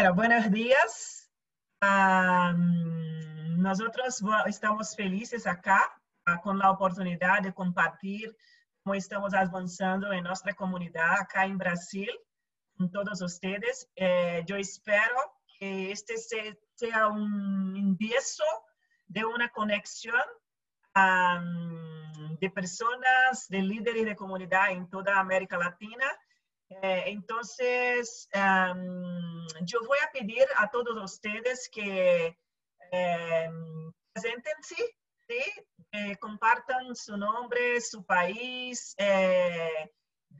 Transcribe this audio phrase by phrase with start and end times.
[0.00, 1.30] Bueno, buenos días.
[1.82, 5.92] Um, nosotros estamos felices acá
[6.26, 8.34] uh, con la oportunidad de compartir
[8.82, 12.08] cómo estamos avanzando en nuestra comunidad acá en Brasil
[12.78, 13.90] con todos ustedes.
[13.94, 15.16] Eh, yo espero
[15.58, 18.44] que este sea un empiezo
[19.06, 20.24] de una conexión
[20.96, 26.06] um, de personas, de líderes de comunidad en toda América Latina
[26.70, 32.38] Eh, entonces, um, yo voy a pedir a todos ustedes que
[32.92, 33.50] eh,
[34.12, 34.76] preséntense,
[35.28, 35.42] ¿sí?
[35.92, 39.90] eh, compartan su nombre, su país, eh,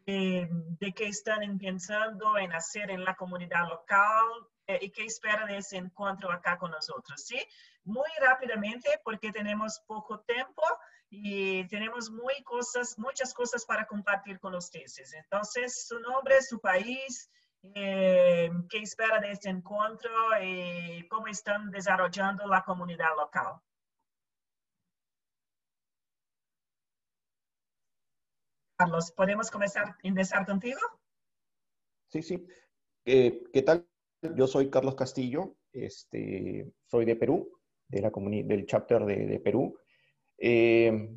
[0.07, 0.49] de,
[0.79, 4.27] de, qué están pensando en hacer en la comunidad local
[4.69, 7.41] eh, y qué esperan de ese encuentro acá con nosotros, ¿sí?
[7.83, 10.63] Muy rápidamente, porque tenemos poco tiempo,
[11.11, 15.13] y tenemos muy cosas, muchas cosas para compartir con ustedes.
[15.13, 17.29] Entonces, su nombre, su país,
[17.75, 23.61] eh, qué espera de este encuentro y cómo están desarrollando la comunidad local.
[28.79, 30.81] Carlos, ¿podemos comenzar, empezar contigo?
[32.09, 32.47] Sí, sí.
[33.05, 33.87] Eh, ¿Qué tal?
[34.37, 39.77] Yo soy Carlos Castillo, este, soy de Perú, de la del chapter de, de Perú.
[40.41, 41.11] Eh,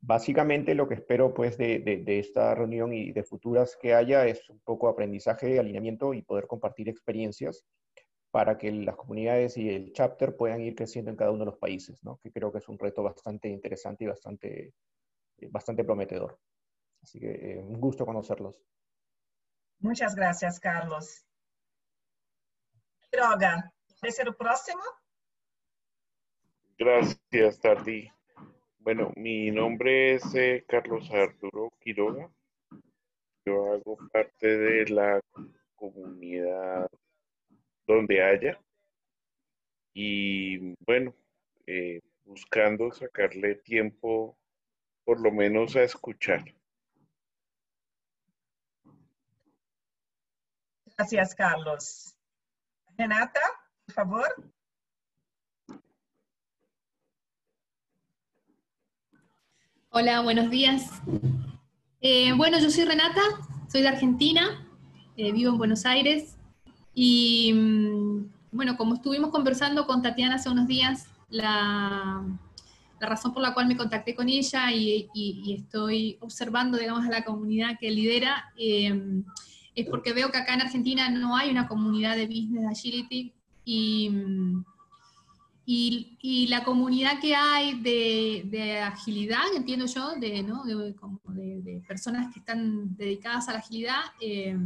[0.00, 4.48] básicamente lo que espero pues de, de, esta reunión y de futuras que haya es
[4.50, 7.64] un poco aprendizaje, alineamiento y poder compartir experiencias
[8.30, 11.58] para que las comunidades y el chapter puedan ir creciendo en cada uno de los
[11.58, 12.18] países, ¿no?
[12.22, 14.74] que creo que es un reto bastante interesante y bastante,
[15.38, 16.38] eh, bastante prometedor.
[17.02, 18.60] Así que eh, un gusto conocerlos.
[19.78, 21.24] Muchas gracias, Carlos.
[23.10, 24.82] Quiroga, ¿es el próximo?
[26.76, 28.10] Gracias, Tardi.
[28.84, 32.30] Bueno, mi nombre es eh, Carlos Arturo Quiroga.
[33.46, 35.22] Yo hago parte de la
[35.74, 36.90] comunidad
[37.86, 38.60] donde haya.
[39.94, 41.14] Y bueno,
[41.66, 44.36] eh, buscando sacarle tiempo
[45.06, 46.44] por lo menos a escuchar.
[50.94, 52.18] Gracias, Carlos.
[52.98, 53.40] Renata,
[53.86, 54.54] por favor.
[59.96, 60.90] Hola, buenos días.
[62.00, 63.20] Eh, bueno, yo soy Renata,
[63.70, 64.66] soy de Argentina,
[65.16, 66.36] eh, vivo en Buenos Aires
[66.92, 72.24] y mm, bueno, como estuvimos conversando con Tatiana hace unos días, la,
[72.98, 75.08] razón por la cual me contacté con ella y,
[75.56, 79.22] estoy observando, digamos, a la comunidad que lidera eh,
[79.76, 83.32] es porque veo que acá en Argentina no hay una comunidad de business agility
[83.64, 84.10] y
[85.66, 90.64] mm, y, la comunidad que hay de, agilidad, entiendo yo, de, ¿no?
[90.64, 94.56] de, personas que están dedicadas a la agilidad, eh,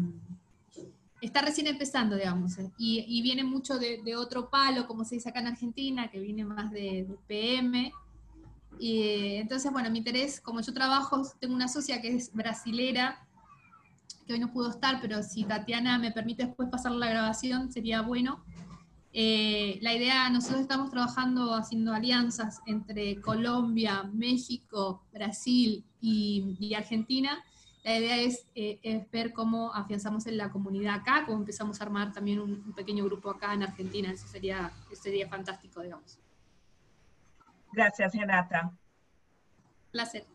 [1.21, 2.59] está recién empezando, digamos.
[2.59, 2.71] Eh.
[2.79, 6.71] Y, viene mucho de, otro palo, como se dice acá en Argentina, que viene más
[6.71, 7.93] de, PM.
[8.79, 13.25] Y, entonces, bueno, mi interés, como yo trabajo, tengo una socia que es brasilera,
[14.27, 18.03] que hoy no pudo estar, pero si Tatiana me permite después pasar la grabación, sería
[18.03, 18.45] bueno
[19.21, 27.45] eh, la idea, nosotros estamos trabajando haciendo alianzas entre Colombia, México, Brasil y, Argentina.
[27.83, 28.17] La idea
[28.55, 32.73] eh, es, ver cómo afianzamos en la comunidad acá, cómo empezamos a armar también un,
[32.75, 34.13] pequeño grupo acá en Argentina.
[34.13, 36.21] Eso sería, sería fantástico, digamos.
[37.73, 38.73] Gracias, Renata.
[39.91, 40.29] Placer.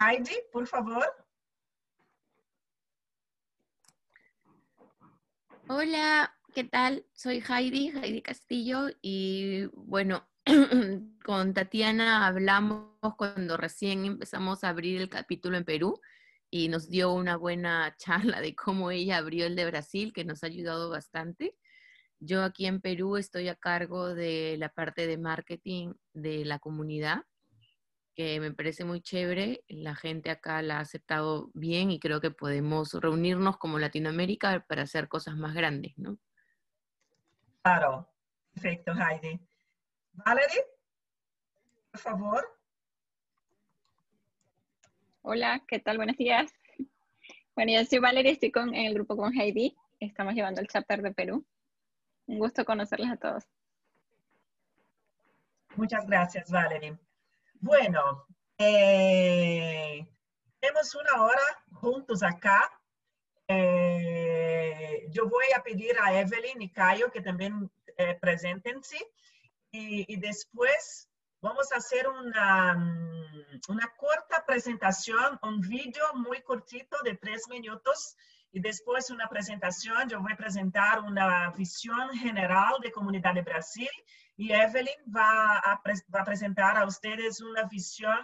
[0.00, 1.06] Heidi, por favor.
[5.66, 7.04] Hola, ¿qué tal?
[7.14, 10.24] Soy Heidi, Heidi Castillo, y bueno,
[11.24, 16.00] con Tatiana hablamos cuando recién empezamos a abrir el capítulo en Perú
[16.50, 20.44] y nos dio una buena charla de cómo ella abrió el de Brasil, que nos
[20.44, 21.56] ha ayudado bastante.
[22.20, 27.24] Yo aquí en Perú estoy a cargo de la parte de marketing de la comunidad,
[28.14, 29.64] que me parece muy chévere.
[29.66, 34.82] La gente acá la ha aceptado bien y creo que podemos reunirnos como Latinoamérica para
[34.82, 36.16] hacer cosas más grandes, ¿no?
[37.64, 38.06] Claro,
[38.52, 39.40] perfecto, Heidi.
[40.12, 40.66] Valerie,
[41.90, 42.58] por favor.
[45.22, 45.96] Hola, ¿qué tal?
[45.96, 46.52] Buenos días.
[47.54, 49.74] Bueno, yo soy Valerie, estoy con, en el grupo con Heidi.
[49.98, 51.42] Estamos llevando el chapter de Perú.
[52.26, 53.44] Un gusto conocerles a todos.
[55.74, 56.98] Muchas gracias, Valerie.
[57.60, 58.26] Bueno,
[58.58, 60.06] eh,
[60.60, 62.78] tenemos una hora juntos acá
[63.48, 64.13] eh,
[65.10, 68.98] yo voy a pedir a Evelyn y Cayo que también eh, preséntense
[69.70, 71.08] y, después
[71.40, 78.16] vamos a hacer una, mm, una corta presentación, un vídeo muy cortito de tres minutos
[78.52, 80.08] y después una presentación.
[80.08, 83.90] Yo voy a presentar una visión general de Comunidad de Brasil
[84.36, 85.82] y Evelyn va a,
[86.14, 88.16] va a presentar a ustedes una visión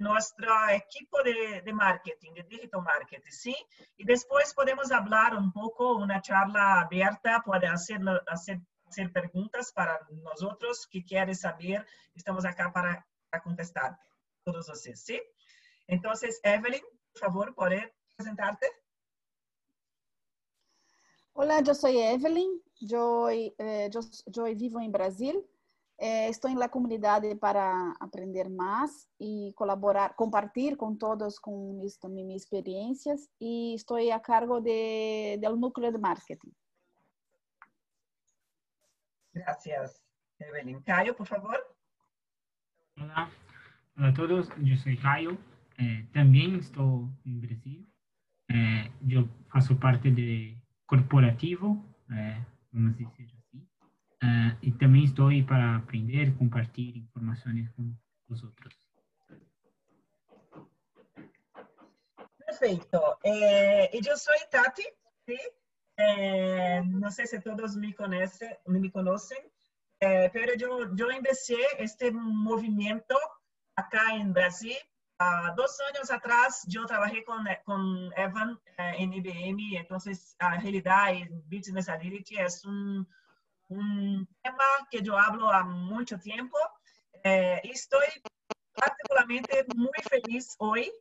[0.00, 3.54] nossa equipe de, de, marketing, de digital marketing, sim?
[3.98, 10.42] E depois podemos falar um pouco, uma charla aberta, pode fazer, fazer, perguntas para nós
[10.42, 11.86] outros que querem saber,
[12.16, 13.96] estamos aqui para, para contestar
[14.44, 15.20] todos vocês, sim?
[15.86, 16.12] Então,
[16.44, 16.82] Evelyn,
[17.12, 18.66] por favor, pode apresentar-te?
[21.32, 25.48] Hola, yo soy Evelyn, yo, eh, yo, yo, vivo en Brasil,
[26.00, 32.08] eh, estoy en la comunidad para aprender más y colaborar, compartir con todos con esto,
[32.08, 36.52] mis experiencias y estoy a cargo de, del núcleo de marketing.
[39.32, 40.02] Gracias,
[40.38, 40.82] Evelyn.
[40.82, 41.58] Caio, por favor.
[42.96, 43.30] Hola,
[43.96, 45.36] hola a todos, yo soy Caio,
[45.78, 47.86] eh, también estoy en Brasil,
[49.02, 53.39] yo faço parte de corporativo, é, vamos dizer assim,
[54.22, 57.94] uh, e também estou aí para aprender, compartilhar informações com
[58.28, 58.74] os outros.
[62.44, 62.98] Perfeito.
[63.24, 64.82] Eh, eu sou Tati,
[65.24, 65.38] ¿sí?
[65.96, 69.40] eh, não sei se todos me conhecem, me conhecem,
[70.02, 73.16] mas eu, eu empecé este movimento
[73.76, 74.76] acá em Brasil
[75.20, 77.36] Uh, dos anos atrás, eu trabalhei com,
[77.66, 79.98] com Evan uh, em IBM, então
[80.38, 83.04] a realidade Business Agility é um,
[83.70, 86.58] un tema que yo hablo a mucho tiempo.
[87.22, 88.06] Eh, estoy
[88.74, 90.92] particularmente muy feliz hoy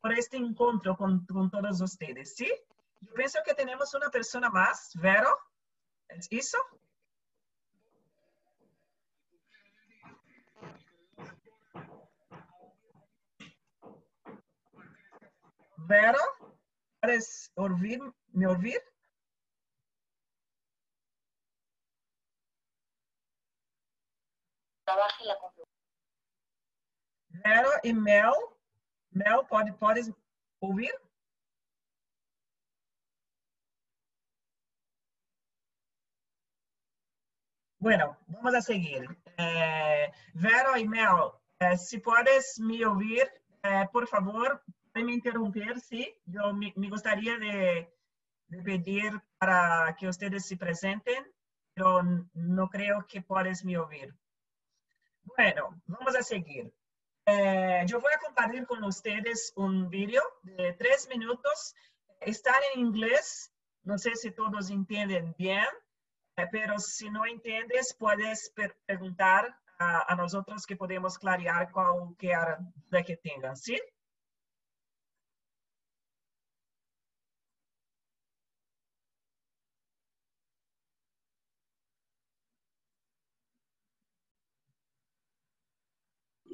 [0.00, 2.50] por este encuentro con, con, todos ustedes, ¿sí?
[3.00, 5.36] Yo pienso que tenemos una persona más, Vero.
[6.08, 6.58] ¿Es eso?
[15.76, 16.18] Vero,
[17.00, 17.52] ¿puedes
[18.32, 18.80] me oír?
[24.84, 25.36] Trabaje la
[27.28, 28.32] Vera y Mel,
[29.10, 30.10] Mel, pode, ¿puedes
[30.60, 30.92] oír?
[37.78, 39.08] Bueno, vamos a seguir.
[39.38, 43.28] Eh, Vero y Mel, eh, si puedes me oír,
[43.62, 44.62] eh, por favor,
[44.94, 46.14] me interromper, sí.
[46.26, 47.92] Yo me, me gustaría de,
[48.48, 51.24] de, pedir para que ustedes se presenten,
[51.74, 52.02] pero
[52.34, 54.14] no creo que puedes me oír.
[55.24, 56.72] Bueno, vamos a seguir.
[57.26, 61.74] Eh, yo voy a compartir con ustedes un video de tres minutos.
[62.20, 63.52] Está en inglés.
[63.84, 65.66] No sé si todos entienden bien,
[66.36, 68.52] eh, pero si no entiendes, puedes
[68.86, 73.80] preguntar a, a, nosotros que podemos clarear cualquier duda que tengan, ¿sí?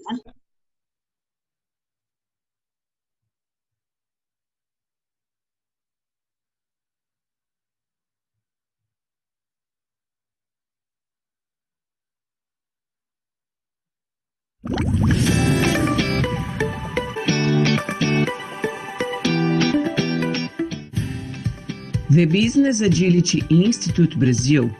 [0.09, 0.17] The
[22.25, 24.71] Business Agility Institute Brazil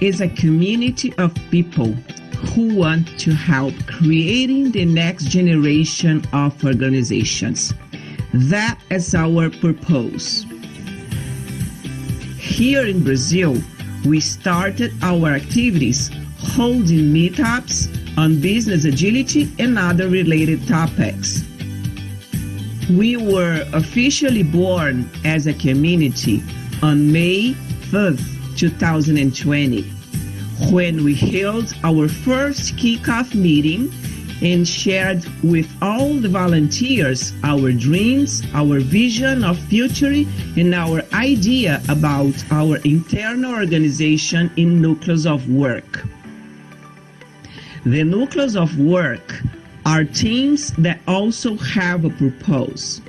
[0.00, 1.96] is a community of people
[2.54, 7.72] who want to help creating the next generation of organizations.
[8.34, 10.44] That is our purpose.
[12.38, 13.56] Here in Brazil,
[14.04, 21.44] we started our activities holding meetups on business agility and other related topics.
[22.90, 26.42] We were officially born as a community
[26.82, 27.54] on May
[27.90, 30.01] 5th, 2020
[30.70, 33.92] when we held our first kickoff meeting
[34.42, 40.24] and shared with all the volunteers our dreams, our vision of future,
[40.56, 46.04] and our idea about our internal organization in nucleus of work.
[47.84, 49.42] The nucleus of work
[49.86, 53.00] are teams that also have a purpose.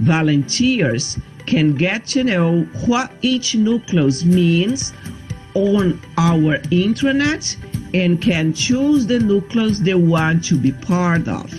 [0.00, 4.92] Volunteers can get to know what each nucleus means
[5.60, 7.56] on our intranet
[7.92, 11.52] and can choose the nucleus they want to be part of.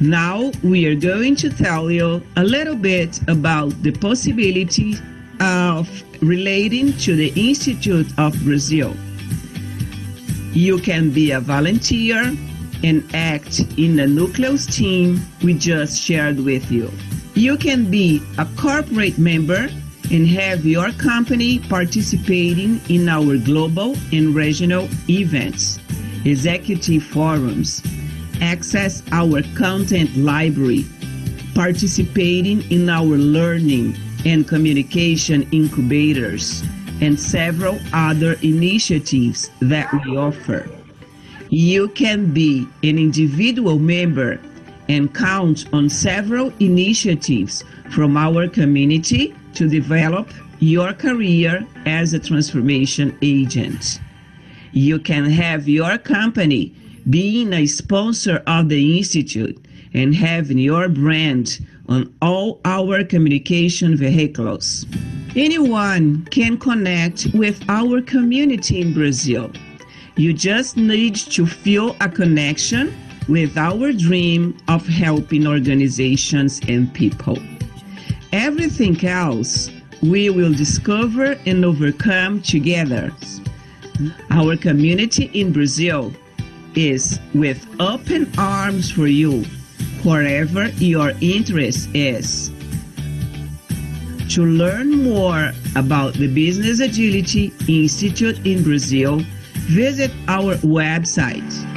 [0.00, 4.94] Now we are going to tell you a little bit about the possibility
[5.40, 5.88] of
[6.22, 8.94] relating to the Institute of Brazil.
[10.52, 12.36] You can be a volunteer
[12.84, 16.92] and act in the nucleus team we just shared with you.
[17.34, 19.68] You can be a corporate member
[20.10, 25.78] and have your company participating in our global and regional events,
[26.24, 27.82] executive forums,
[28.40, 30.84] access our content library,
[31.54, 36.62] participating in our learning and communication incubators,
[37.00, 40.68] and several other initiatives that we offer.
[41.50, 44.40] You can be an individual member
[44.88, 53.16] and count on several initiatives from our community to develop your career as a transformation
[53.22, 54.00] agent.
[54.72, 56.74] You can have your company
[57.10, 64.86] being a sponsor of the Institute and having your brand on all our communication vehicles.
[65.36, 69.50] Anyone can connect with our community in Brazil.
[70.16, 72.94] You just need to feel a connection
[73.28, 77.38] with our dream of helping organizations and people.
[78.32, 79.70] Everything else
[80.02, 83.12] we will discover and overcome together.
[84.30, 86.12] Our community in Brazil
[86.74, 89.44] is with open arms for you
[90.02, 92.50] wherever your interest is.
[94.30, 99.22] To learn more about the Business Agility Institute in Brazil,
[99.68, 101.73] visit our website.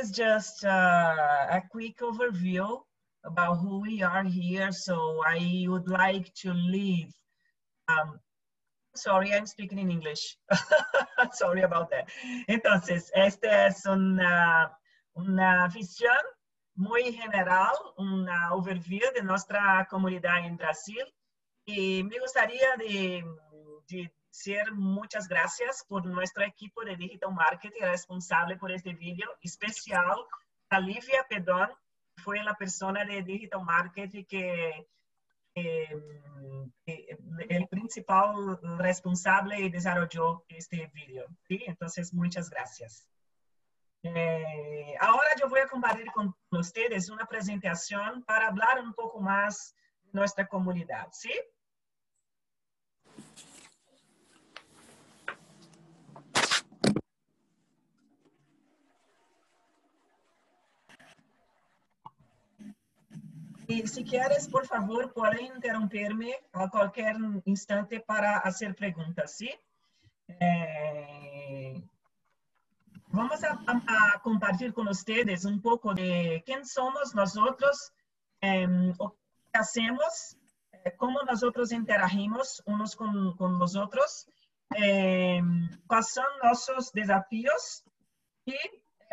[0.00, 2.80] Is just uh, a quick overview
[3.24, 4.72] about who we are here.
[4.72, 7.12] So I would like to leave.
[7.88, 8.18] Um,
[8.94, 10.38] sorry, I'm speaking in English.
[11.32, 12.08] sorry about that.
[12.48, 14.72] Entonces, esta es una,
[15.14, 16.22] una visión
[16.76, 21.04] muy general, una overview de nuestra comunidad en Brasil.
[21.66, 23.24] Y me gustaría de,
[23.88, 24.12] de
[24.72, 30.16] muchas gracias por nuestro equipo de Digital Marketing responsable por este video, especial
[30.68, 31.70] a Livia Pedón,
[32.16, 34.86] fue la persona de Digital Marketing que,
[35.54, 41.26] el principal responsable desarrolló este video.
[41.48, 41.62] ¿sí?
[41.66, 43.06] Entonces, muchas gracias.
[44.02, 49.74] Eh, ahora yo voy a compartir con ustedes una presentación para hablar un poco más
[50.04, 51.32] de nuestra comunidad, ¿sí?
[63.70, 69.48] Y si quieres, por favor, pueden interrumpirme a cualquier instante para hacer preguntas, ¿sí?
[70.26, 71.80] Eh,
[73.06, 77.92] vamos a, a, compartir con ustedes un poco de quién somos nosotros,
[78.40, 80.36] eh, o qué hacemos,
[80.72, 84.26] eh, cómo nosotros interagimos unos con, con los otros,
[84.76, 85.40] eh,
[85.86, 87.84] cuáles son nuestros desafíos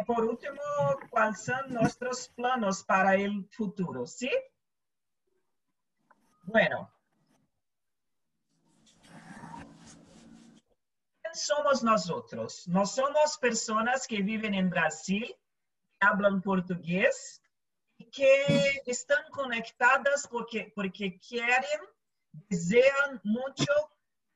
[0.06, 0.62] por último,
[1.10, 4.06] ¿cuáles son nuestros planos para el futuro?
[4.06, 4.32] ¿Sí?
[6.44, 6.92] Bueno.
[11.22, 12.68] ¿Quién somos nosotros?
[12.68, 15.26] No somos personas que viven en Brasil,
[16.00, 17.42] que hablan portugués,
[18.12, 21.82] que están conectadas porque, porque quieren,
[22.32, 23.74] desean mucho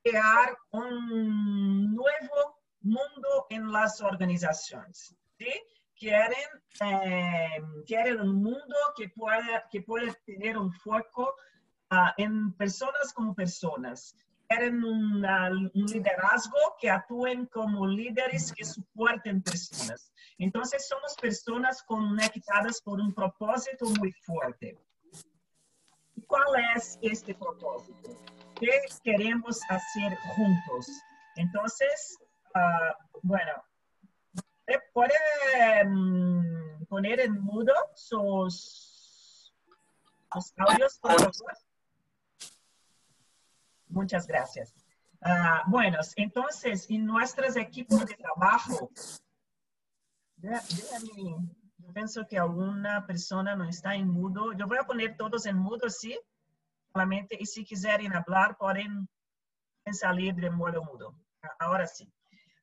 [0.03, 5.15] crear un nuevo mundo en las organizaciones.
[5.41, 5.53] ¿Sí?
[5.97, 6.49] Quieren,
[6.81, 11.35] eh, quieren un mundo que pueda, que pueda tener un foco
[11.91, 14.15] uh, en personas como personas.
[14.47, 20.11] Quieren una, un liderazgo que actúen como líderes que soporten personas.
[20.37, 24.77] Entonces somos personas conectadas por un propósito muy fuerte.
[26.27, 28.17] ¿Cuál es este propósito?
[28.59, 28.71] ¿Qué
[29.03, 30.87] queremos hacer juntos?
[31.35, 32.17] Entonces,
[32.55, 33.63] uh, bueno,
[34.93, 35.13] ¿Puede
[35.85, 39.53] um, poner en mudo sus,
[40.33, 41.57] sus audios, por favor?
[43.87, 44.73] Muchas gracias.
[45.23, 48.89] Uh, bueno, entonces, en nuestros equipos de trabajo,
[50.37, 51.37] déjame,
[51.77, 54.53] yo pienso que alguna persona no está en mudo.
[54.53, 56.19] Yo voy a poner todos en mudo, sí,
[56.91, 59.07] solamente, y si quieren hablar, pueden
[59.91, 61.15] salir de modo mudo.
[61.59, 62.11] Ahora sí.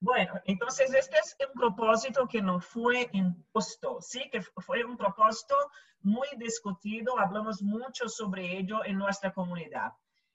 [0.00, 4.31] Bueno, entonces este es un propósito que no fue impuesto, ¿sí?
[4.31, 5.57] Que fue un propósito
[6.00, 9.93] muy discutido, hablamos mucho sobre ello en nuestra comunidad.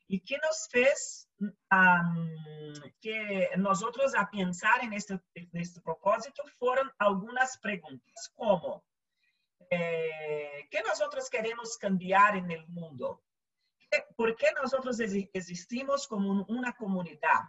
[0.08, 6.92] ¿Y qué nos fez um, que nosotros a pensar en este, en este propósito fueron
[6.98, 8.84] algunas preguntas, como,
[9.70, 13.24] eh, ¿qué nosotros queremos cambiar en el mundo?
[14.18, 17.44] ¿Por qué nosotros existimos como una comunidad?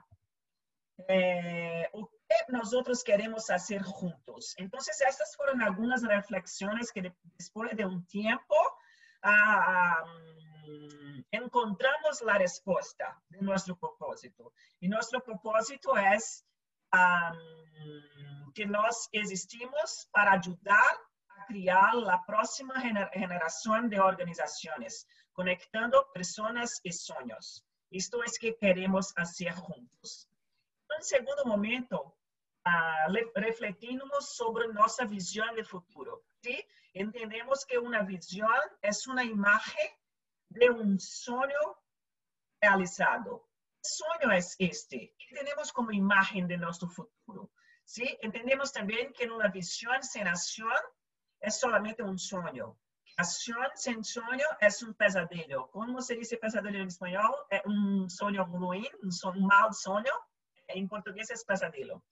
[1.09, 4.55] Eh, o que nosotros queremos hacer juntos.
[4.59, 8.55] Entonces, estas fueron algunas reflexiones que después de un tiempo
[9.23, 10.05] ah,
[10.67, 14.53] mm, encontramos la respuesta de nuestro propósito.
[14.81, 16.45] Y nuestro propósito es
[16.93, 20.99] um, que nós existimos para ajudar
[21.31, 22.75] a criar a próxima
[23.13, 27.65] geração de organizações, conectando pessoas e sonhos.
[27.91, 30.29] Isto é que queremos fazer juntos.
[30.97, 31.97] Em segundo momento,
[32.67, 36.23] uh, refletimos sobre nossa visão de futuro.
[36.43, 36.67] ¿sí?
[36.95, 38.49] Entendemos que uma visão
[38.83, 39.97] é uma imagem
[40.51, 41.77] de um sonho
[42.63, 43.41] realizado.
[43.83, 45.15] Que sonho é este?
[45.19, 47.51] Que temos como imagem de nosso futuro?
[47.85, 48.19] ¿sí?
[48.23, 50.79] Entendemos también que una visión sin acción
[51.41, 52.79] es solamente un sueño.
[53.17, 55.71] Acción sin sueño es un pesadillo.
[55.71, 57.35] ¿Cómo se dice pesadillo en español?
[57.51, 60.13] Es un sueño ruin, un, son, un mal sueño.
[60.75, 62.03] En portugués es pesadillo.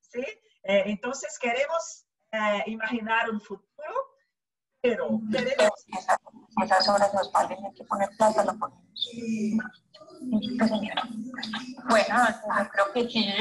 [0.00, 0.20] ¿Sí?
[0.64, 4.16] Eh, entonces queremos eh, imaginar un futuro,
[4.80, 5.86] pero queremos...
[6.62, 8.82] Esas horas nos valen, hay que poner plata, lo ponemos.
[11.88, 12.16] Bueno,
[12.72, 13.34] creo que sí,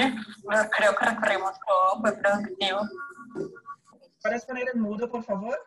[0.77, 2.81] creo que recorrimos todo, fue productivo.
[4.21, 5.59] ¿Puedes poner en mudo, por favor?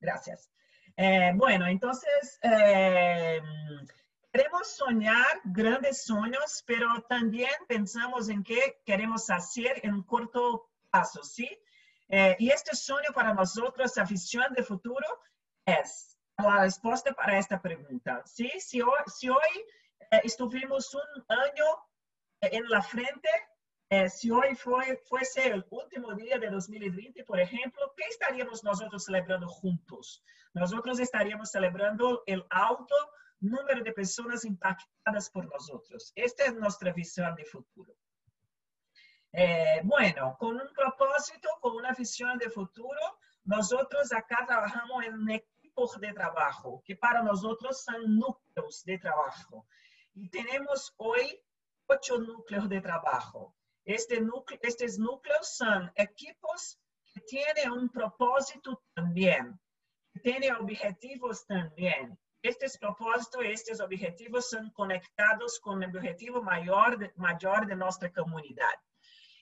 [0.00, 0.50] Gracias.
[0.96, 3.40] Eh, bueno, entonces, eh,
[4.32, 11.22] queremos soñar grandes sueños, pero también pensamos en qué queremos hacer en un corto plazo,
[11.22, 11.48] ¿sí?
[12.08, 15.06] Eh, y este sueño para nosotros, la visión de futuro,
[15.66, 18.22] es la respuesta para esta pregunta.
[18.24, 18.50] ¿sí?
[18.58, 19.64] Si hoy, si hoy
[20.10, 21.64] eh, estuvimos un año
[22.40, 23.28] en la frente,
[23.90, 29.04] eh, si hoy fue, fuese el último día de 2020, por ejemplo, ¿qué estaríamos nosotros
[29.04, 30.22] celebrando juntos?
[30.54, 32.94] Nosotros estaríamos celebrando el alto
[33.40, 36.12] número de personas impactadas por nosotros.
[36.14, 37.94] Esta es nuestra visión de futuro.
[39.32, 45.24] Eh, bueno, un propósito, con una visión de futuro, nosotros acá trabajamos en
[46.00, 49.66] de trabajo, que para nosotros son núcleos de trabajo.
[50.14, 51.40] Y tenemos hoy
[51.86, 53.54] ocho núcleos de trabajo.
[53.84, 56.80] Este núcleo, estos núcleos son equipos
[57.14, 59.58] que tienen un propósito también,
[60.12, 60.20] que
[60.52, 62.18] objetivos también.
[62.42, 68.12] Estos propósitos y estos objetivos son conectados con el objetivo mayor de, mayor de nuestra
[68.12, 68.74] comunidad.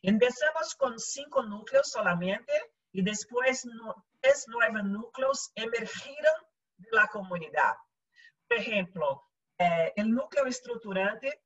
[0.02, 2.52] Empezamos con cinco núcleos solamente
[2.92, 3.66] y después
[4.20, 6.34] tres nuevos núcleos emergieron
[6.78, 7.74] de la comunidad.
[8.48, 9.22] Por ejemplo,
[9.58, 11.42] eh, el núcleo estructurante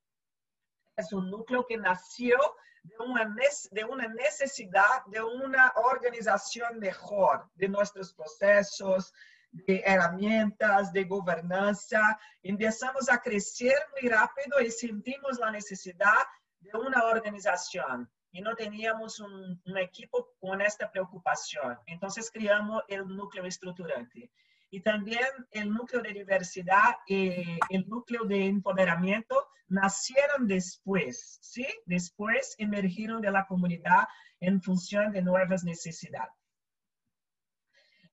[0.95, 2.37] es un núcleo que nació
[2.83, 3.35] de una,
[3.71, 9.13] de una necesidad de una organización mejor de nuestros procesos,
[9.51, 12.19] de herramientas, de gobernanza.
[12.41, 16.25] Empezamos a crecer muy rápido y sentimos la necesidad
[16.59, 21.77] de una organización y no teníamos un, equipo con esta preocupación.
[21.85, 24.31] Entonces creamos el núcleo estructurante.
[24.69, 31.67] Y también el núcleo de diversidad y el núcleo de empoderamiento nacieron después, ¿sí?
[31.85, 34.07] Después emergieron de la comunidad
[34.39, 36.40] en función de nuevas necesidades.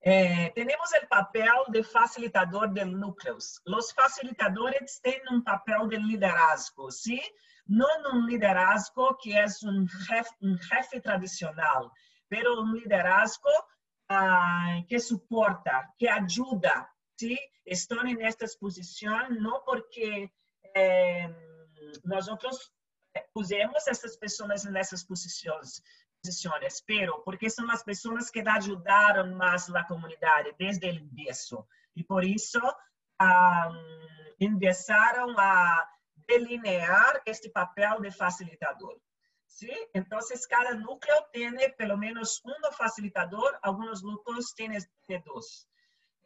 [0.00, 3.60] Eh, tenemos el papel de facilitador de núcleos.
[3.64, 7.20] Los facilitadores tienen un papel de liderazgo, ¿sí?
[7.68, 11.90] no un liderazgo que es un jefe, un jefe tradicional,
[12.26, 13.50] pero un liderazgo
[14.10, 17.38] uh, que soporta, que ayuda, ¿sí?
[17.64, 20.32] Están en esta posición no porque
[20.74, 21.28] eh,
[22.04, 22.72] nosotros
[23.34, 25.82] pusemos essas pessoas nessas posições,
[26.22, 31.66] posições, pero porque são as pessoas que ajudaram mais a comunidade desde o início.
[31.94, 32.60] E por isso,
[33.20, 34.38] um,
[35.38, 35.88] a
[36.26, 39.00] delinear este papel de facilitador.
[39.46, 39.72] ¿sí?
[39.94, 44.82] Entonces, cada núcleo tiene pelo menos un facilitador, algunos núcleos tienen
[45.24, 45.68] dos.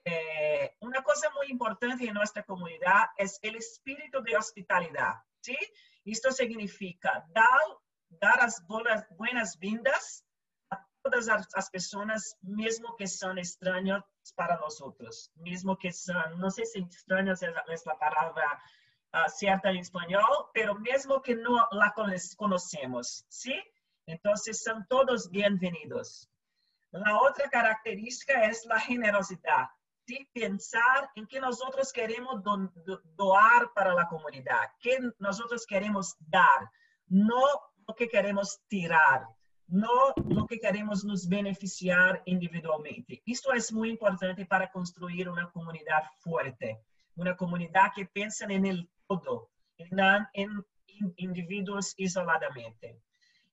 [0.05, 5.14] Eh, cosa muy importante en nuestra comunidad es el espíritu de hospitalidad.
[5.40, 5.57] ¿sí?
[6.05, 7.61] Esto significa dar,
[8.20, 8.64] dar las
[9.16, 10.25] buenas vindas
[10.70, 14.03] a todas las personas, mismo que son extraños
[14.37, 18.62] para nosotros, mismo que son, no sé si extraños es, es la palabra
[19.12, 21.92] uh, cierta en español, pero mismo que no la
[22.37, 23.55] conocemos, ¿sí?
[24.07, 26.29] Entonces son todos bienvenidos.
[26.90, 29.68] La otra característica es la generosidad,
[30.07, 30.29] ¿sí?
[30.33, 36.70] Pensar en que nosotros queremos do, do, doar para la comunidad, que nosotros queremos dar,
[37.09, 39.26] no lo que queremos tirar,
[39.68, 43.22] no lo que queremos nos beneficiar individualmente.
[43.26, 46.81] Esto es muy importante para construir una comunidad fuerte,
[47.16, 49.98] una comunidad que piensa en el todo, en,
[50.35, 50.66] en,
[51.16, 53.00] indivíduos isoladamente.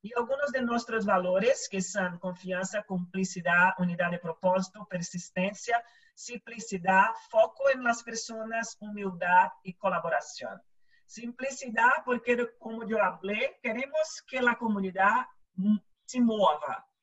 [0.01, 5.81] E alguns de nossos valores, que são confiança, cumplicidade, unidade de propósito, persistência,
[6.15, 10.57] simplicidade, foco em las pessoas, humildade e colaboração.
[11.09, 15.27] Simplicidade, porque, como eu falei, queremos que a comunidade
[16.05, 16.19] se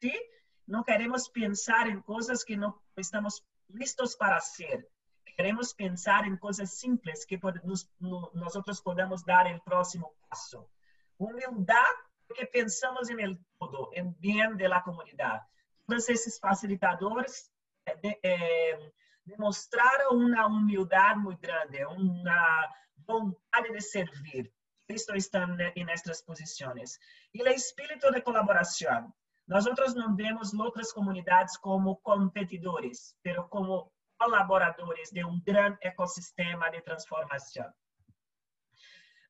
[0.00, 0.30] ¿sí?
[0.64, 4.88] Não queremos pensar em coisas que não estamos listos para ser.
[5.36, 7.36] Queremos pensar em coisas simples que
[8.32, 10.64] nós podemos dar o próximo passo.
[11.18, 15.44] Humildade porque pensamos em el todo, em bem da comunidade.
[15.84, 17.50] Todos esses facilitadores
[17.86, 18.92] eh, de, eh,
[19.24, 22.68] demonstraram uma humildade muito grande, uma
[23.06, 24.52] vontade de servir.
[24.86, 26.98] Cristo está nessas posições.
[27.34, 29.12] E o espírito de colaboração.
[29.46, 29.64] Nós
[29.94, 37.72] não vemos outras comunidades como competidores, mas como colaboradores de um grande ecossistema de transformação.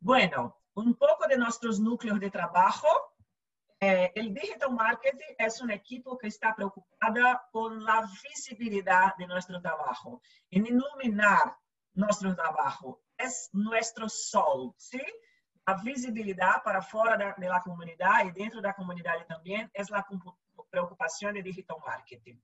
[0.00, 3.16] Bueno, um pouco de nossos núcleos de trabalho.
[3.78, 10.20] Eh, digital marketing é uma equipe que está preocupada com a visibilidade de nosso trabalho,
[10.50, 11.58] em iluminar
[11.94, 12.98] nosso trabalho.
[13.18, 15.04] É nosso sol, sim?
[15.64, 20.04] A visibilidade para fora da, da comunidade e dentro da comunidade também é a
[20.70, 22.40] preocupação de digital marketing.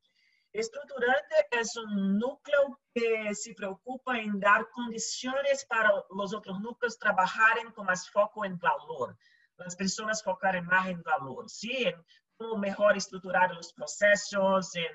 [0.53, 7.71] Estruturante é um núcleo que se preocupa em dar condições para os outros núcleos trabalharem
[7.71, 9.17] com mais foco em valor.
[9.61, 11.95] As pessoas focarem mais em valor, sim,
[12.37, 14.91] como melhor estruturar os processos, em,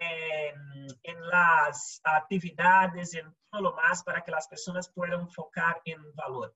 [0.00, 6.52] em, em las atividades, em tudo mais para que as pessoas possam focar em valor.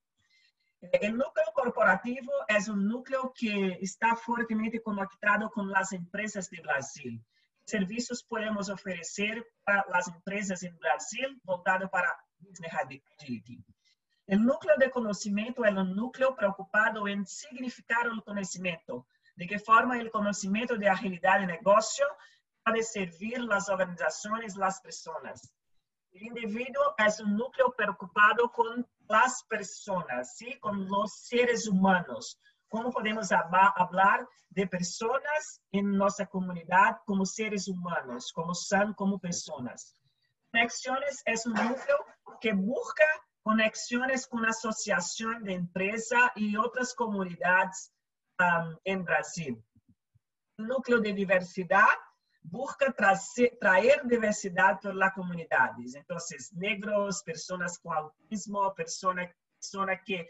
[0.83, 7.19] O núcleo corporativo é um núcleo que está fortemente conectado com as empresas de Brasil
[7.67, 13.65] serviços podemos oferecer para as empresas em Brasil voltado para business agility.
[14.29, 19.97] O núcleo de conhecimento é um núcleo preocupado em significar o conhecimento, de que forma
[19.97, 22.07] o conhecimento de agilidade de negócio
[22.65, 25.41] pode servir as organizações, as pessoas.
[26.13, 30.57] O indivíduo é um núcleo preocupado com as pessoas, ¿sí?
[30.61, 38.31] com os seres humanos, como podemos falar de pessoas em nossa comunidade como seres humanos,
[38.33, 39.95] como são como pessoas.
[40.53, 41.99] Conexões é um núcleo
[42.41, 43.05] que busca
[43.43, 47.91] conexões com a associação de empresa e outras comunidades
[48.41, 49.63] um, em Brasil.
[50.59, 52.01] Núcleo de diversidade
[52.45, 53.59] busca trazer,
[54.07, 55.95] diversidade para as comunidades.
[55.95, 56.17] Então,
[56.53, 59.29] negros, pessoas com autismo, pessoas
[59.59, 60.27] pessoa que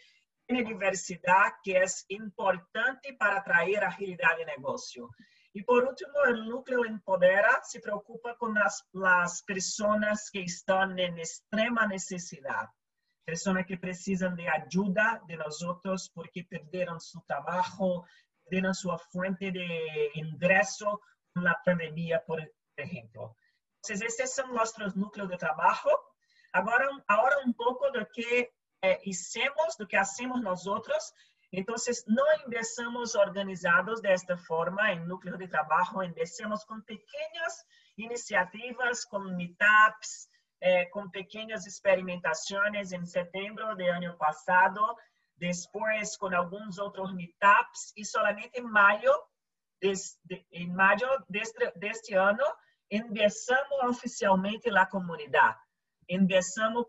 [0.48, 5.08] diversidade que é importante para atrair agilidade de negócio.
[5.54, 11.20] E por último, o núcleo Empodera se preocupa com as, as pessoas que estão em
[11.20, 12.70] extrema necessidade.
[13.24, 18.04] Pessoas que precisam de ajuda de nós outros porque perderam seu trabalho,
[18.44, 21.00] perderam sua fonte de ingresso
[21.34, 22.38] na pandemia, por
[22.76, 23.34] exemplo.
[23.78, 25.98] Então, esses são nossos núcleos de trabalho.
[26.52, 28.50] Agora, agora um pouco do que
[28.82, 31.12] é, hicimos, do que hacemos nós outros.
[31.52, 31.74] Então,
[32.08, 37.64] não empezamos organizados desta forma em núcleo de trabalho, empezamos com pequenas
[37.96, 40.28] iniciativas, com meetups,
[40.60, 44.80] eh, com pequenas experimentações em setembro do ano passado,
[45.36, 49.12] depois com alguns outros meetups e somente em maio,
[49.84, 52.46] des, de, em maio deste, deste ano,
[52.90, 55.58] empezamos oficialmente a comunidade.
[56.08, 56.86] Empezamos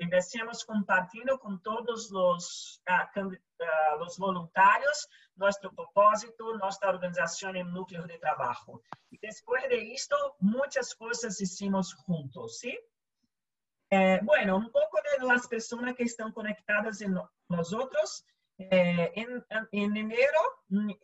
[0.00, 8.16] Empecemos compartilhando com todos os, uh, os voluntários nosso propósito, nossa organização em núcleo de
[8.18, 8.80] trabalho.
[9.10, 12.78] E depois de isto, muitas coisas hicimos juntos, ¿sí?
[13.90, 17.08] Eh, bueno, um pouco de las pessoas que estão conectadas em
[17.48, 18.24] nós outros.
[18.58, 19.42] Em,
[19.72, 20.12] em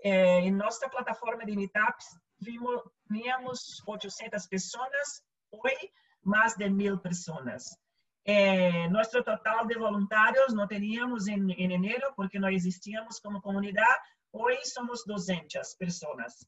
[0.03, 2.19] eh, em nossa plataforma de Meetups,
[3.09, 7.79] tínhamos 800 pessoas, hoje mais de mil pessoas.
[8.25, 13.97] Eh, nuestro total de voluntarios no teníamos en, en, enero porque no existíamos como comunidad.
[14.33, 16.47] Hoy somos 200 personas.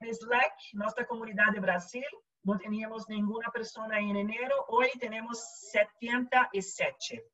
[0.00, 2.06] En Slack, nuestra comunidad de Brasil,
[2.44, 4.64] no teníamos ninguna persona en enero.
[4.68, 5.38] Hoy tenemos
[5.72, 7.24] 77.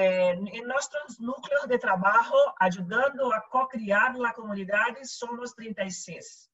[0.00, 6.50] Eh, en nuestros núcleos de trabajo, ayudando a co-crear la comunidad, somos 36.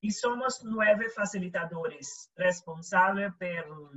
[0.00, 3.94] Y somos nueve facilitadores responsables por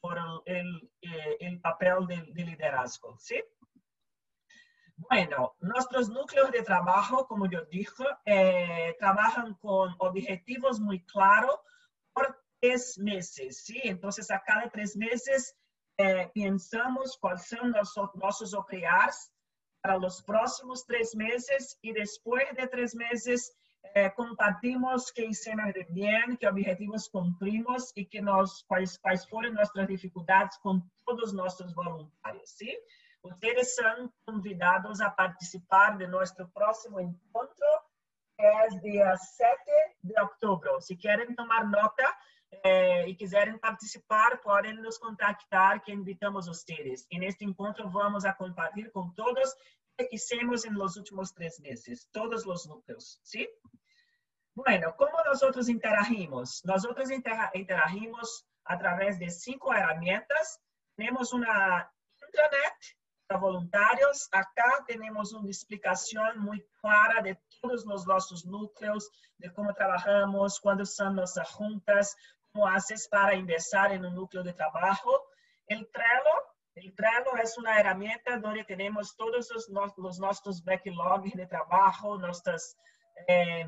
[0.00, 3.40] por el, eh, el papel de, de, liderazgo, ¿sí?
[4.96, 11.60] Bueno, nuestros núcleos de trabajo, como yo dije, eh, trabajan con objetivos muy claros
[12.14, 13.78] por tres meses, ¿sí?
[13.84, 15.59] Entonces, a cada tres meses
[16.00, 19.32] eh, pensamos cuáles son los, nuestros OKRs
[19.82, 23.54] para los próximos tres meses y después de tres meses
[23.94, 29.54] eh, compartimos qué hicimos de bien, qué objetivos cumplimos y que nos, cuáles, cuáles fueron
[29.54, 32.74] nuestras dificultades con todos nuestros voluntarios, ¿sí?
[33.22, 37.66] Ustedes son convidados a participar de nuestro próximo encuentro,
[38.38, 39.54] que es día 7
[40.00, 40.70] de octubre.
[40.80, 42.16] Si quieren tomar nota
[42.50, 47.06] eh, y quieren participar, pueden nos contactar que invitamos a ustedes.
[47.10, 49.56] En este encuentro vamos a compartir con todos
[49.96, 53.48] lo que hicimos en los últimos tres meses, todos los núcleos, ¿sí?
[54.54, 56.64] Bueno, ¿cómo nosotros interagimos?
[56.64, 57.08] Nosotros
[57.54, 60.60] interagimos a través de cinco herramientas.
[60.96, 61.90] Tenemos una
[62.26, 62.74] intranet
[63.26, 64.28] para voluntarios.
[64.32, 69.08] Acá tenemos una explicación muy clara de todos los nuestros núcleos,
[69.38, 72.16] de cómo trabajamos, cuándo son nuestras juntas,
[72.66, 75.10] haces para ingresar en un núcleo de trabajo.
[75.66, 81.46] El Trello, el Trello es una herramienta donde tenemos todos los, los nuestros backlogs de
[81.46, 82.76] trabajo, nuestras,
[83.28, 83.66] eh,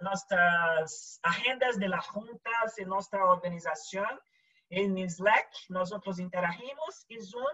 [0.00, 4.20] nuestras agendas de las juntas en nuestra organización.
[4.68, 7.44] En Slack nosotros interagimos y Zoom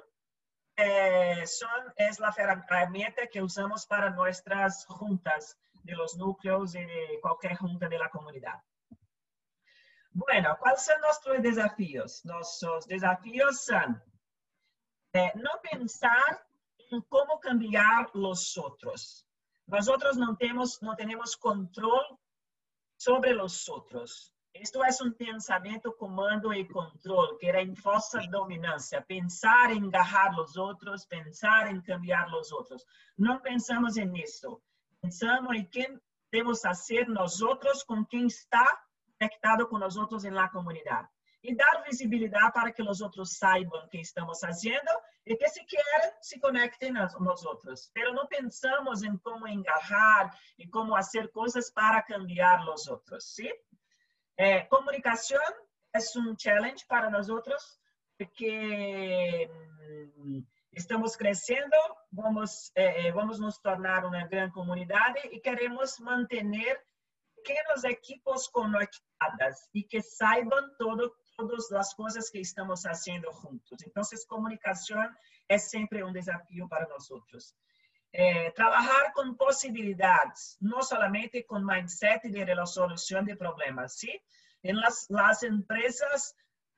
[0.77, 7.19] eh, son, es la herramienta que usamos para nuestras juntas de los núcleos y de
[7.23, 8.61] cualquier junta de la comunidad.
[10.19, 12.25] Bueno, ¿cuáles son nuestros desafíos?
[12.25, 14.03] Nuestros desafíos son
[15.13, 16.43] eh, no pensar
[16.91, 19.27] en cómo cambiar los otros.
[19.67, 22.19] Nosotros no tenemos, no tenemos control
[22.97, 24.33] sobre los otros.
[24.55, 30.33] Esto es un pensamiento comando y control, que era en falsa dominancia, pensar en engajar
[30.33, 32.87] los otros, pensar en cambiar los otros.
[33.19, 34.63] No pensamos en esto.
[34.99, 36.01] Pensamos en qué
[36.33, 38.67] debemos hacer nosotros con quien está
[39.19, 41.09] conectado con nosotros en la comunidad.
[41.43, 44.91] Y dar visibilidad para que los otros saiban qué estamos haciendo
[45.25, 47.91] y que si quieren se conecten a nosotros.
[47.95, 53.53] Pero no pensamos en cómo engajar y cómo hacer cosas para cambiar los otros, ¿sí?
[54.37, 55.43] Eh, comunicación
[55.93, 57.81] es un challenge para nosotros
[58.19, 59.49] porque
[60.17, 60.41] mm,
[60.73, 61.77] estamos creciendo,
[62.11, 66.79] vamos, eh, vamos nos tornar una gran comunidad y queremos mantener
[67.47, 73.79] pequenos equipos conectados y que saiban todo, todas las cosas que estamos haciendo juntos.
[73.85, 75.17] Entonces, comunicación
[75.49, 77.55] es siempre un desafío para nosotros.
[78.13, 84.21] Eh, trabajar con posibilidades, no solamente con mindset de resolución de problemas, ¿sí?
[84.63, 86.35] En las, las empresas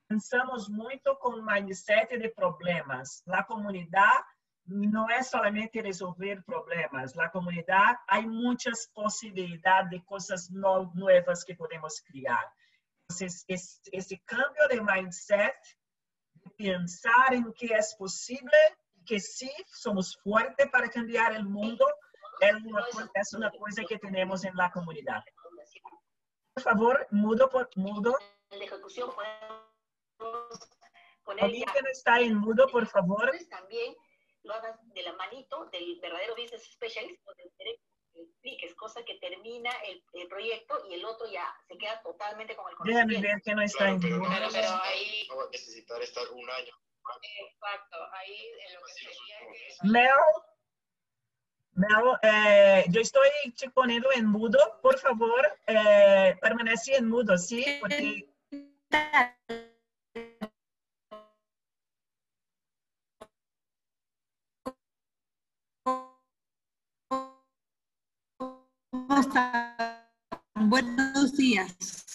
[0.07, 3.23] pensamos mucho con mindset de problemas.
[3.25, 4.19] La comunidad
[4.69, 7.15] no es solamente resolver problemas.
[7.15, 12.45] La comunidad hay muchas posibilidades de cosas no, nuevas que podemos crear.
[13.01, 15.55] Entonces, es, ese cambio de mindset,
[16.33, 18.57] de pensar en que es posible,
[19.05, 21.85] que sí, somos fuertes para cambiar el mundo,
[22.39, 25.23] es una, es una cosa que tenemos en la comunidad.
[26.53, 28.15] Por favor, mudo por mudo.
[28.51, 30.59] De ejecución podemos
[31.23, 33.31] poner ¿Alguien que no está en mudo, por favor?
[33.49, 33.95] También
[34.49, 39.15] lo hagas de la manito del verdadero business specialist o del que expliques, cosa que
[39.19, 43.13] termina el, el, proyecto y el otro ya se queda totalmente con el conocimiento.
[43.13, 44.27] Déjame ver que no está en mudo.
[44.33, 45.27] Pero, pero ahí...
[45.29, 46.73] No va a necesitar estar un año.
[47.21, 49.87] Exacto, ahí en lo que sería que...
[49.87, 50.09] Mel,
[51.73, 57.63] Mel eh, yo estoy te poniendo en mudo, por favor, eh, permanece en mudo, ¿sí?
[57.79, 58.27] Porque...
[71.77, 72.05] Días.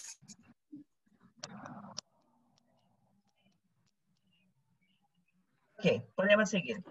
[5.77, 6.83] Ok, podemos seguir.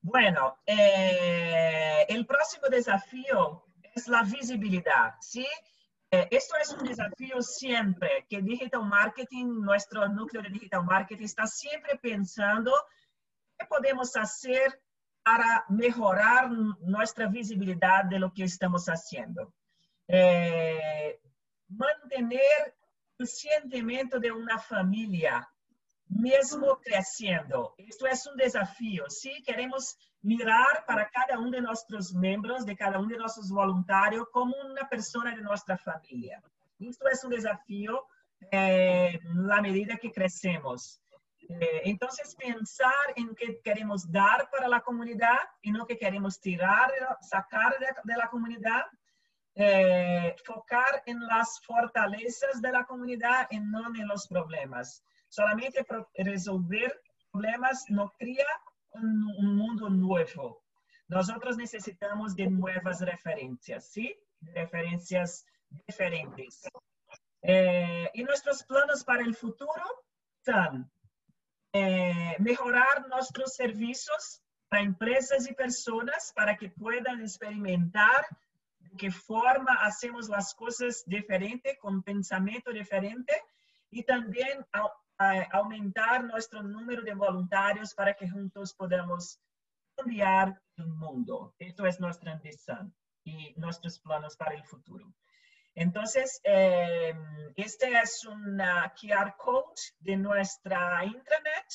[0.00, 5.46] Bueno, eh, el próximo desafío es la visibilidad, ¿sí?
[6.10, 11.46] Eh, esto es un desafío siempre, que Digital Marketing, nuestro núcleo de Digital Marketing, está
[11.46, 12.72] siempre pensando
[13.58, 14.80] qué podemos hacer
[15.22, 19.52] para mejorar nuestra visibilidad de lo que estamos haciendo.
[20.06, 21.20] Eh,
[21.68, 22.74] mantener
[23.18, 25.48] el sentimiento de una familia,
[26.08, 27.74] mesmo crescendo.
[27.78, 29.08] Isto é um desafio.
[29.10, 34.26] Se queremos mirar para cada um de nossos membros, de cada um de nossos voluntários,
[34.32, 36.42] como uma pessoa de nossa família.
[36.80, 38.00] Isto é um desafio
[38.52, 41.00] eh, na medida que crescemos.
[41.50, 46.90] Eh, então, pensar em que queremos dar para a comunidade e não que queremos tirar,
[47.22, 48.88] sacar de, la comunidade,
[49.58, 55.02] eh, focar em las fortalezas de la comunidade e não em los problemas.
[55.28, 55.84] Solamente
[56.16, 56.98] resolver
[57.30, 58.46] problemas no cria
[58.94, 60.62] un, un mundo nuevo.
[61.08, 64.14] nosotros necesitamos de nuevas referencias, ¿sí?
[64.40, 65.44] Referencias
[65.86, 66.68] diferentes.
[67.42, 69.84] Eh, y nuestros planos para el futuro
[70.44, 70.90] son
[71.72, 78.26] eh, mejorar nuestros servicios para empresas y personas para que puedan experimentar
[78.98, 83.32] qué forma hacemos las cosas diferente, con pensamiento diferente,
[83.90, 89.40] y también a- a- aumentar nuestro número de voluntarios para que juntos podamos
[89.96, 91.54] cambiar el mundo.
[91.58, 95.06] Esto es nuestra ambición y nuestros planos para el futuro.
[95.74, 97.14] Entonces, eh,
[97.56, 98.58] este es un
[99.00, 101.70] QR code de nuestra intranet.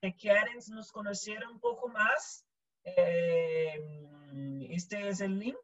[0.00, 2.44] Si quieren nos conocer un poco más,
[2.84, 3.80] eh,
[4.70, 5.56] este es el link.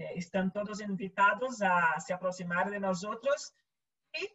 [0.00, 3.52] Eh, están todos invitados a se aproximar de nosotros.
[4.14, 4.26] Y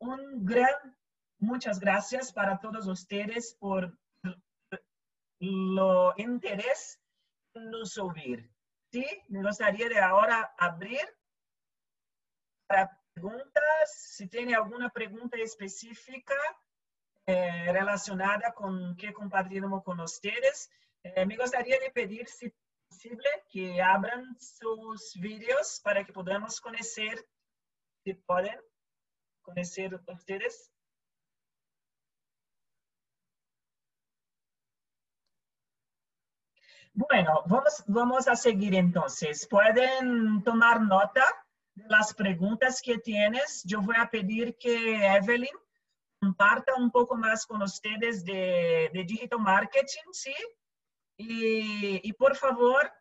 [0.00, 0.96] un gran,
[1.38, 3.96] muchas gracias para todos ustedes por
[5.38, 7.00] lo interés
[7.54, 8.50] en nos oír.
[8.92, 11.06] Sí, me gustaría de ahora abrir
[12.66, 13.92] para preguntas.
[13.94, 16.34] Si tiene alguna pregunta específica
[17.26, 20.68] eh, relacionada con qué compartimos con ustedes,
[21.04, 22.52] eh, me gustaría de pedir, si
[23.50, 27.24] que abran sus vídeos para que podamos conocer,
[28.04, 28.58] si pueden,
[29.42, 30.70] conocer ustedes.
[36.94, 39.46] Bueno, vamos, vamos a seguir entonces.
[39.48, 41.24] Pueden tomar nota
[41.74, 43.62] de las preguntas que tienes.
[43.64, 45.56] Yo voy a pedir que Evelyn
[46.20, 50.34] comparta un poco más con ustedes de, de digital marketing, ¿sí?
[51.16, 52.92] Y, y por favor,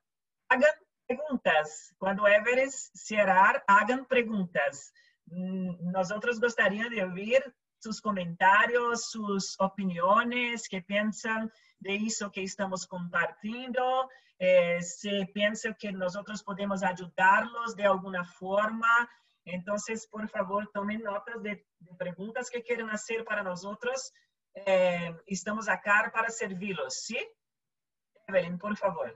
[0.50, 0.72] hagan
[1.08, 1.94] preguntas.
[1.98, 4.94] Cuando Evelyn cerrar, hagan preguntas.
[5.26, 12.86] Mm, Nosotros gostaríamos de oír sus comentarios, sus opiniones, qué piensan de eso que estamos
[12.86, 19.10] compartiendo, eh, si piensan que nosotros podemos ayudarlos de alguna forma.
[19.46, 24.14] Entonces, por favor, tomen notas de, de preguntas que quieren hacer para nosotros.
[24.54, 27.18] Eh, estamos acá para servirlos, ¿sí?
[28.32, 29.14] Evelyn, por favor.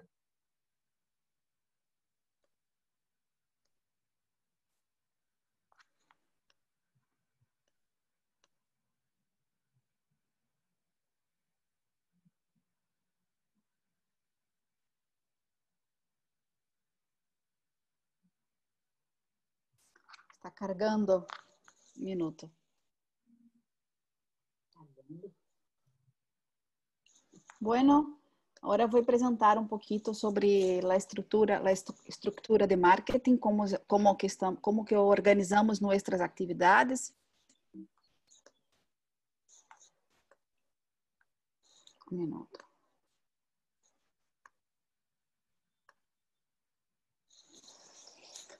[20.34, 21.25] Está cargando.
[21.97, 22.51] Un minuto.
[27.60, 28.19] Bueno,
[28.65, 33.65] ahora voy a presentar un poquito sobre la estructura, la estru- estructura de marketing, como,
[33.86, 37.13] como, que estamos, como que organizamos nuestras actividades.
[42.12, 42.64] Un minuto.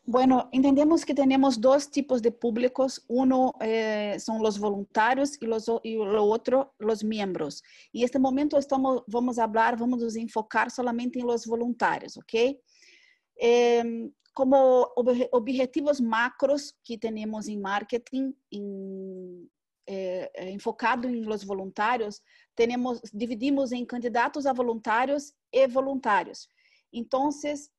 [0.08, 3.04] Bueno, entendemos que tenemos dos tipos de públicos.
[3.08, 7.63] Uno eh, son los voluntarios y, los, o- y lo otro, los miembros.
[7.91, 12.34] Y este momento estamos, vamos a hablar, vamos nos enfocar solamente en los voluntarios, ¿ok?
[13.38, 19.48] Em, como obje- objetivos macros que tenemos en marketing, em,
[19.88, 22.22] eh, eh, enfocado em los voluntários,
[22.54, 26.48] tenemos, dividimos em candidatos a voluntários e voluntários.
[26.91, 27.72] Entonces,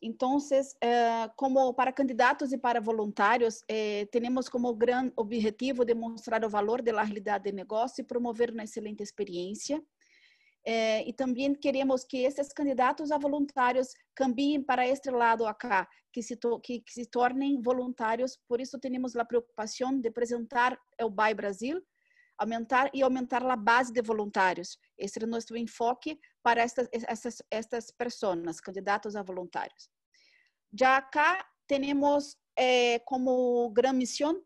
[0.00, 6.48] Entonces, eh, como para candidatos e para voluntários, eh, temos como grande objetivo demonstrar o
[6.48, 9.82] valor da realidade de negócio e promover uma excelente experiência.
[10.64, 16.22] Eh, e também queremos que esses candidatos a voluntários cambiem para este lado acá, que
[16.22, 18.38] se, que, que se tornem voluntários.
[18.46, 21.82] Por isso, temos a preocupação de apresentar o BAI Brasil,
[22.38, 24.78] aumentar e aumentar a base de voluntários.
[24.96, 29.90] Esse é o nosso enfoque para estas, estas, estas pessoas, candidatos a voluntários.
[30.72, 34.42] Já cá temos eh, como grande missão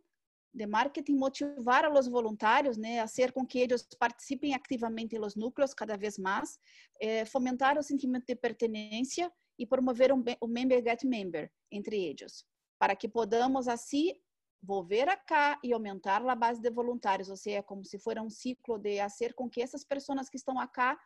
[0.54, 5.34] de marketing motivar a los voluntários, né, a ser com que eles participem ativamente nos
[5.34, 6.58] núcleos cada vez mais,
[7.00, 12.44] eh, fomentar o sentimento de pertenência e promover um, o member get member entre eles,
[12.78, 14.12] para que podamos assim
[14.62, 18.78] volver acá e aumentar a base de voluntários, ou seja, como se fosse um ciclo
[18.78, 20.98] de fazer com que essas pessoas que estão acá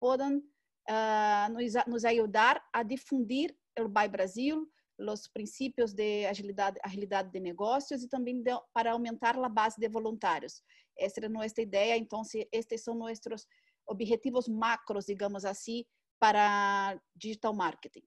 [0.00, 0.42] podem
[0.88, 7.30] ah, nos, a- nos ajudar a difundir o Buy Brasil, os princípios de agilidade, agilidade
[7.30, 10.62] de negócios e também de- para aumentar a base de voluntários.
[10.98, 13.46] Essa é a nossa ideia, então, estes são nossos
[13.86, 15.84] objetivos macros, digamos assim,
[16.18, 18.02] para digital marketing.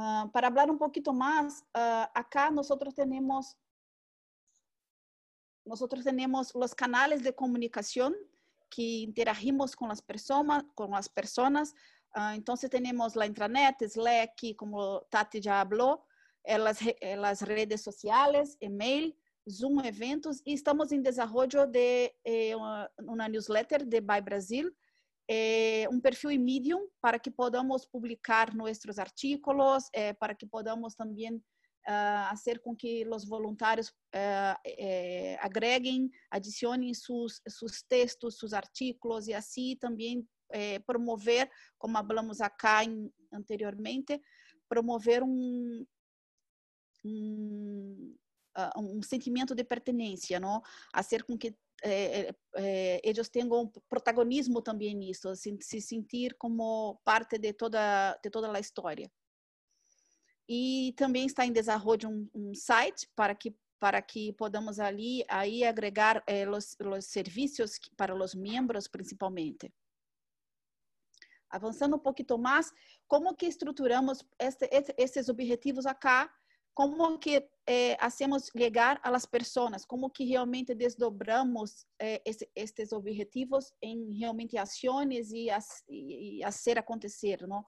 [0.00, 3.56] Ah, para falar um pouquinho mais, ah, acá nós temos
[5.66, 8.14] nosotros tenemos los canales de comunicación
[8.70, 11.72] que interagimos com as pessoas, com as pessoas.
[12.16, 16.02] Uh, então, temos a intranet, Slack, como Tati já falou,
[16.46, 16.78] as,
[17.24, 19.14] as redes sociais, e-mail,
[19.50, 22.56] Zoom eventos, e estamos em desenvolvimento de eh,
[23.00, 24.70] uma newsletter de By Brasil,
[25.28, 30.94] eh, um perfil em Medium para que podamos publicar nossos artículos, eh, para que podamos
[30.94, 31.42] também
[31.88, 37.40] uh, fazer com que os voluntários uh, eh, agreguem, adicionem seus,
[37.88, 44.20] textos, seus artículos e assim também eh, promover, como falamos acá em, anteriormente,
[44.68, 45.84] promover um,
[47.04, 48.16] um,
[48.56, 50.62] uh, um sentimento de pertenência, não?
[50.92, 51.54] Hacer com que
[51.84, 58.50] eh, eles tenham protagonismo também nisso, se, se sentir como parte de toda de toda
[58.50, 59.10] a história
[60.48, 65.62] e também está em desenvolvimento um, um site para que para que podamos ali aí
[65.62, 69.72] agregar eh, os, os serviços para os membros principalmente.
[71.48, 72.72] Avançando um pouquinho mais,
[73.06, 74.68] como que estruturamos este,
[74.98, 76.28] esses objetivos acá?
[76.78, 79.84] Como que eh, hacemos chegar às pessoas?
[79.84, 82.22] Como que realmente desdobramos eh,
[82.54, 85.58] estes objetivos em realmente ações e a,
[85.88, 87.66] e a ser acontecer, não?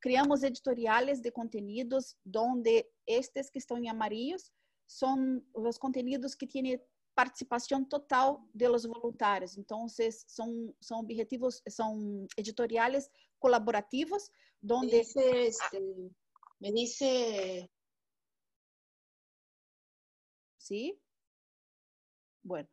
[0.00, 4.50] Criamos editoriales de contenidos donde estes que estão em amarillos
[4.84, 6.76] são os contenidos que têm
[7.14, 9.56] participação total de los voluntários.
[9.56, 9.86] Então,
[10.26, 14.28] são, são objetivos, são editoriales colaborativos,
[14.60, 14.96] donde...
[14.96, 15.50] Me dice,
[16.60, 17.70] me dice...
[20.70, 20.96] ¿Sí?
[22.44, 22.68] Bueno.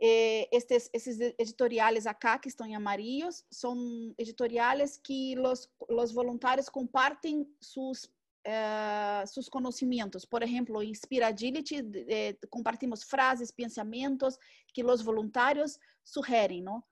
[0.00, 6.68] Eh, estes, esses editoriais acá que estão em amarillos são editoriais que os, os voluntários
[6.68, 8.08] compartem seus
[8.46, 10.26] Uh, seus conhecimentos.
[10.26, 10.92] Por exemplo, em
[12.06, 14.36] eh, compartimos frases, pensamentos
[14.74, 16.84] que os voluntários sugerem, não?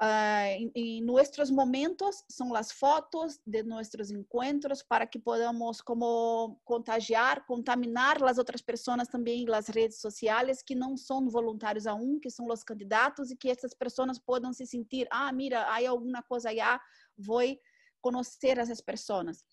[0.00, 6.60] Uh, en, en, nuestros momentos son las fotos de nuestros encuentros para que podamos como
[6.64, 12.18] contagiar, contaminar las otras personas também em las redes sociais que não são voluntários aún,
[12.18, 16.22] que são os candidatos e que essas pessoas possam se sentir, ah, mira, há alguma
[16.24, 16.80] coisa allá,
[17.16, 17.56] vou
[18.00, 19.44] conhecer essas pessoas.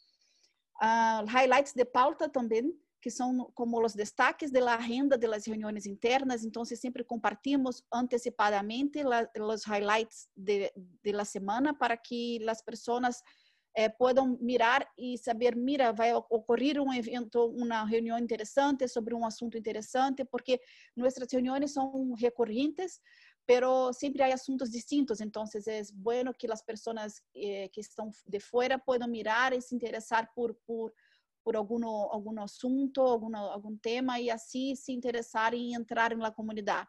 [0.82, 6.45] Uh, highlights de pauta também, que são como os destaques da agenda das reuniões internas,
[6.45, 8.99] então sempre compartimos antecipadamente
[9.39, 10.72] os highlights de,
[11.04, 13.22] de la semana para que as pessoas
[13.76, 19.26] eh, possam mirar e saber, mira, vai ocorrer um evento, uma reunião interessante sobre um
[19.26, 20.60] assunto interessante, porque
[20.95, 22.99] nossas reuniões são recorrentes,
[23.47, 28.39] pero sempre há assuntos distintos, então é bueno que as pessoas eh, que estão de
[28.39, 30.93] fora possam mirar e se interessar por, por
[31.44, 36.88] por algum, algum assunto, algum, algum tema e assim se interessar em entrar na comunidade.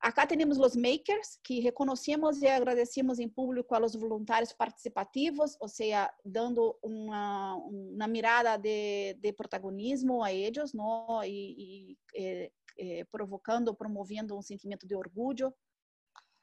[0.00, 6.10] Acá temos os makers, que reconhecemos e agradecemos em público aos voluntários participativos, ou seja,
[6.24, 11.22] dando uma, uma mirada de, de protagonismo a eles, não?
[11.22, 15.52] e, e eh, eh, provocando, promovendo um sentimento de orgulho.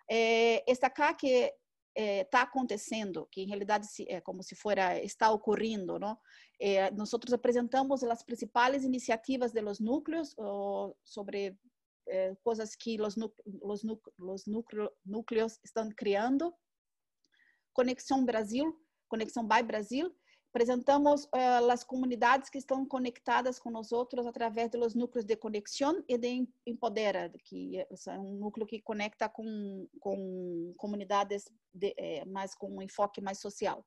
[0.07, 1.51] Eh, esta acá que
[1.97, 6.15] está acontecendo, que em realidade é como se fora está ocorrendo, não?
[6.59, 10.35] Eh, nós apresentamos as principais iniciativas de los núcleos
[11.03, 11.57] sobre
[12.07, 13.15] eh, coisas que os,
[14.19, 14.45] los
[15.05, 16.53] núcleos estão criando.
[17.73, 18.75] Conexão Brasil,
[19.07, 20.15] Conexão by Brasil,
[20.57, 26.03] apresentamos uh, as comunidades que estão conectadas com nós outros através dos núcleos de conexão
[26.07, 32.55] e de empodera, que é um núcleo que conecta com, com comunidades de, é, mais
[32.55, 33.85] com um enfoque mais social.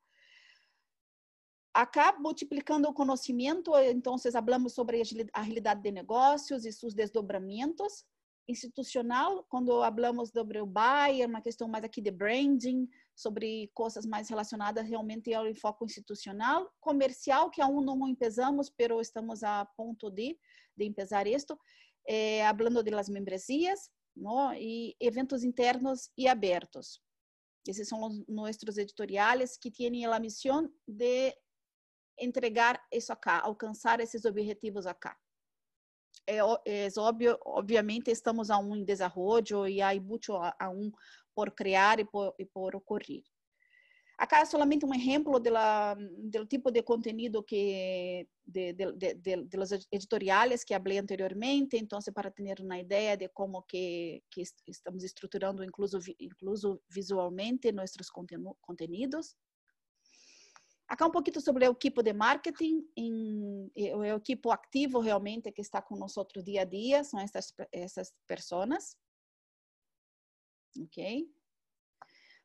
[1.75, 5.03] Acá, multiplicando o conhecimento, então, falamos sobre
[5.33, 8.05] a realidade de negócios e seus desdobramentos.
[8.49, 14.29] Institucional, quando falamos sobre o buyer, uma questão mais aqui de branding, sobre coisas mais
[14.29, 16.69] relacionadas realmente ao enfoque institucional.
[16.81, 20.39] Comercial, que aún não empezamos, pero estamos a ponto de,
[20.77, 21.59] de empezar isto.
[22.07, 22.43] Eh,
[22.85, 24.53] de las membresías, ¿no?
[24.55, 27.01] e eventos internos e abertos.
[27.67, 31.35] Esses são os nossos editoriais que têm a missão de
[32.19, 35.17] entregar isso acá, alcançar esses objetivos acá.
[36.31, 40.93] É, é óbvio, obviamente estamos aún em desenvolvimento e há muito aún
[41.35, 43.25] por criar e por, e por ocorrer.
[44.17, 49.73] Acá é somente um exemplo do tipo de conteúdo que de, de, de, de los
[49.91, 55.65] editoriales que falei anteriormente, então para ter uma ideia de como que, que estamos estruturando
[55.65, 58.11] incluso, incluso visualmente nossos
[58.61, 59.35] conteúdos.
[60.91, 65.81] Acá um pouquinho sobre o equipo de marketing, em, o equipo ativo realmente que está
[65.81, 66.13] com nós
[66.45, 68.97] dia a dia, são essas, essas pessoas.
[70.77, 71.33] Ok?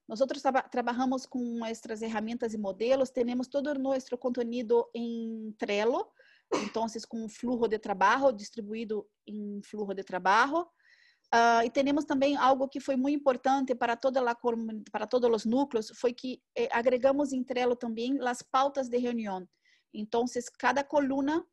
[0.08, 6.14] Nosotros traba- trabajamos con nuestras herramientas y modelos, tenemos todo nuestro contenido en Trello,
[6.52, 10.72] entonces con un flujo de trabajo distribuído em flujo de trabalho.
[11.32, 14.36] Ah, e temos também algo que foi muito importante para toda a
[14.92, 19.48] para todos os núcleos, foi que eh, agregamos em Trello também as pautas de reunião.
[19.94, 20.26] Então,
[20.60, 21.46] cada coluna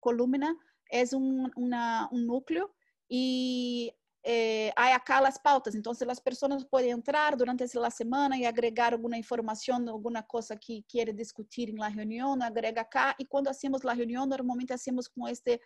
[0.00, 0.56] coluna
[0.90, 2.68] é um, um núcleo
[3.10, 3.92] e
[4.24, 5.74] eh, há acá as pautas.
[5.74, 10.82] Então, as pessoas podem entrar durante a semana e agregar alguma informação, alguma coisa que
[10.88, 13.14] quer discutir na reunião, agrega cá.
[13.18, 15.60] E quando hacemos a reunião, normalmente hacemos com este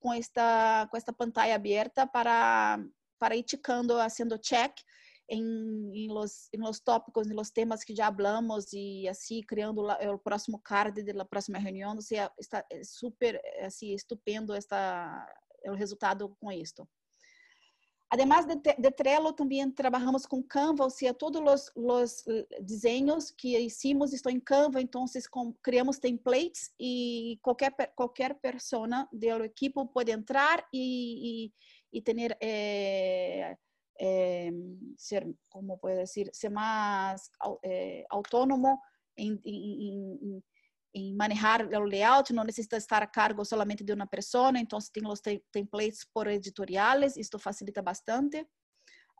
[0.00, 2.78] com esta com esta pantalla aberta para
[3.18, 4.72] para ir ticando, haciendo check
[5.28, 5.44] em,
[5.92, 9.98] em los em los tópicos, em los temas que já hablamos e assim criando la,
[10.12, 12.00] o próximo card da próxima reunião.
[12.00, 15.26] Seja, está é super assim estupendo esta
[15.66, 16.88] o resultado com isto.
[18.10, 22.24] Además de, de, Trello, também trabalhamos com Canva, ou seja, todos os, os
[22.62, 25.04] desenhos que hicimos estão em Canva, então
[25.62, 31.50] criamos templates e qualquer, qualquer persona do equipo pode entrar e,
[31.92, 33.56] e, e ter, eh,
[34.00, 34.50] eh,
[34.96, 37.30] ser, como pode dizer, ser mais
[37.62, 38.78] eh, autônomo
[39.18, 40.42] em, em, em
[40.94, 45.06] em manejar o layout, não necessita estar a cargo solamente de uma pessoa, então tem
[45.06, 45.20] os
[45.52, 48.46] templates por editoriais, isto facilita bastante.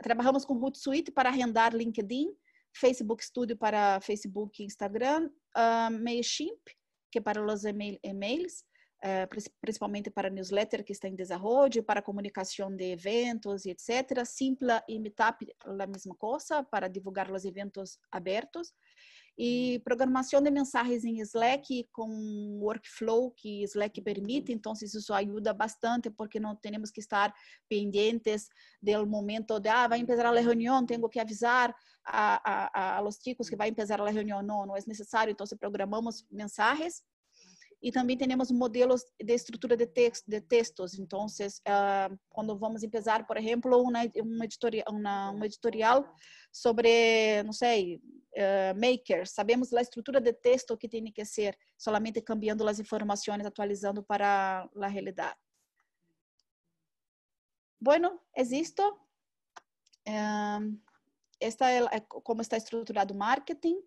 [0.02, 2.28] Trabalhamos com Hootsuite para arrendar LinkedIn,
[2.72, 6.60] Facebook Studio para Facebook e Instagram, uh, Mailchimp,
[7.10, 8.64] que é para os email, emails,
[9.04, 14.24] uh, principalmente para newsletter que está em desenvolvimento, para comunicação de eventos e etc.
[14.24, 18.72] Simpla e Meetup, a mesma coisa, para divulgar os eventos abertos
[19.38, 26.10] e programação de mensagens em Slack com workflow que Slack permite, então isso ajuda bastante
[26.10, 27.32] porque não temos que estar
[27.68, 28.48] pendentes
[28.82, 31.72] do momento de ah, vai começar a reunião, tenho que avisar
[32.04, 32.40] a,
[32.74, 36.26] a, a los chicos que vai começar a reunião, não, não é necessário, então programamos
[36.28, 37.04] mensagens
[37.80, 40.98] e também temos modelos de estrutura de, texto, de textos.
[40.98, 44.04] Então, uh, quando vamos começar, por exemplo, uma,
[45.46, 46.14] editorial,
[46.52, 52.20] sobre, não sei, uh, makers, sabemos a estrutura de texto que tem que ser, solamente
[52.20, 55.36] cambiando as informações, atualizando para a realidade.
[57.80, 58.82] Bueno, es esto.
[60.04, 60.80] Um,
[61.40, 63.80] esta é como está estruturado o marketing.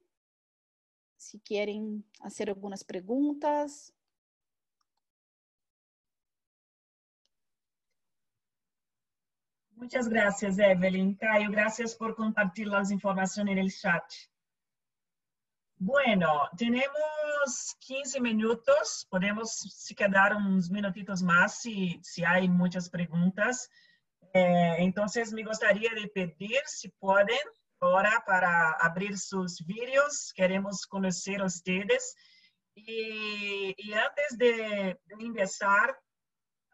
[1.21, 3.93] Se querem fazer algumas perguntas.
[9.75, 11.13] Muchas gracias, Evelyn.
[11.13, 14.03] Caio, gracias por compartir las informaciones en el chat.
[15.77, 19.05] Bueno, tenemos 15 minutos.
[19.07, 23.69] Podemos se quedar uns minutitos más si, si hay muchas preguntas.
[24.33, 27.37] Eh, entonces, me gustaría de pedir si pueden
[27.81, 30.31] ahora para abrir sus vídeos.
[30.35, 30.85] Queremos
[31.41, 32.15] a ustedes.
[32.75, 35.99] Y, y antes de, de empezar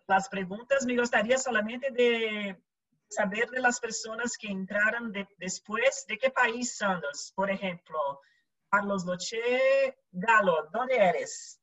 [0.05, 2.61] las preguntas, me gustaría solamente de
[3.09, 7.31] saber de las personas que entraron de, después, de qué país los.
[7.35, 8.21] Por ejemplo,
[8.69, 11.59] Carlos Loche, Galo, ¿dónde eres?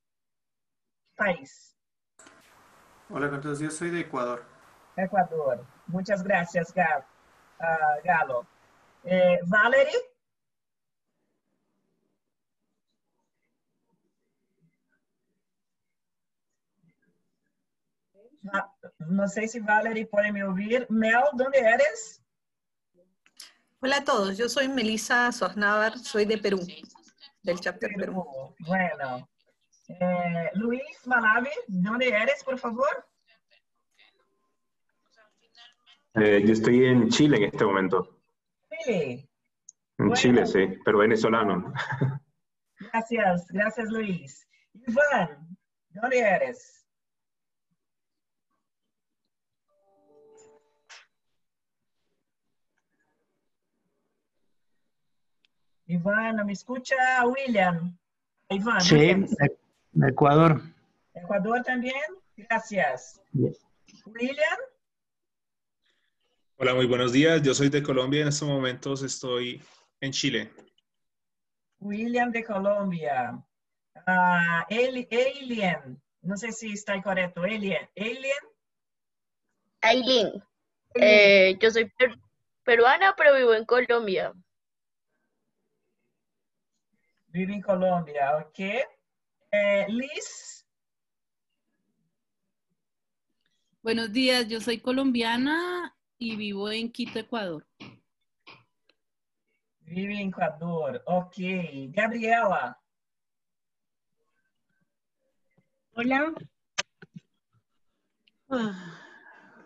[1.07, 1.76] ¿Qué país?
[3.11, 4.45] Hola con todos, yo soy de Ecuador.
[4.97, 5.64] Ecuador.
[5.86, 7.05] Muchas gracias, Galo.
[7.61, 8.53] Uh, Galo.
[9.05, 9.98] Eh, Valerie?
[18.98, 20.86] No sé si Valerie puede me oír.
[20.90, 22.22] Mel, ¿dónde eres?
[23.80, 26.59] Hola a todos, yo soy Melissa Sosnávar, soy de Perú,
[27.42, 28.24] del chapter Perú.
[28.24, 28.57] Perú.
[28.61, 29.28] Bueno.
[29.88, 33.07] Eh, Luis Malavi, ¿dónde eres, por favor?
[36.14, 38.14] Eh, yo estoy en Chile en este momento.
[38.85, 39.28] Chile.
[39.99, 40.14] En Bueno.
[40.14, 41.72] Chile, sí, pero venezolano.
[42.93, 44.47] Gracias, gracias Luis.
[44.74, 45.57] Iván,
[45.91, 46.85] ¿dónde eres?
[55.87, 56.97] Iván, ¿no me escucha?
[57.26, 57.97] William.
[58.49, 58.80] Iván.
[58.80, 60.61] Sí, de, Ecuador.
[61.14, 61.95] Ecuador también.
[62.37, 63.20] Gracias.
[64.07, 64.59] William.
[66.57, 67.42] Hola, muy buenos días.
[67.42, 68.22] Yo soy de Colombia.
[68.22, 69.62] En estos momentos estoy
[70.00, 70.52] en Chile.
[71.80, 73.42] William de Colombia.
[74.07, 76.00] Ah, Alien.
[76.22, 77.42] No sé si está correcto.
[77.42, 77.88] Alien.
[77.96, 78.32] Alien.
[79.82, 80.42] Aileen,
[80.94, 82.18] eh, yo soy per-
[82.62, 84.32] peruana, pero vivo en Colombia.
[87.26, 88.59] Vive en Colombia, ok.
[89.50, 90.66] Eh, Liz.
[93.82, 97.67] Buenos días, yo soy colombiana y vivo en Quito, Ecuador.
[99.81, 101.03] Vive em Equador.
[101.07, 101.37] Ok.
[101.91, 102.79] Gabriela.
[105.97, 106.35] Hola.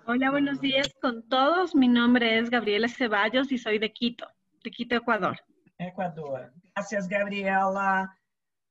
[0.06, 1.74] Hola, buenos días con todos.
[1.74, 4.26] Mi nombre es Gabriela Ceballos y soy de Quito,
[4.64, 5.38] de Quito, Ecuador.
[5.78, 6.52] Equador.
[6.74, 8.18] Gracias, Gabriela.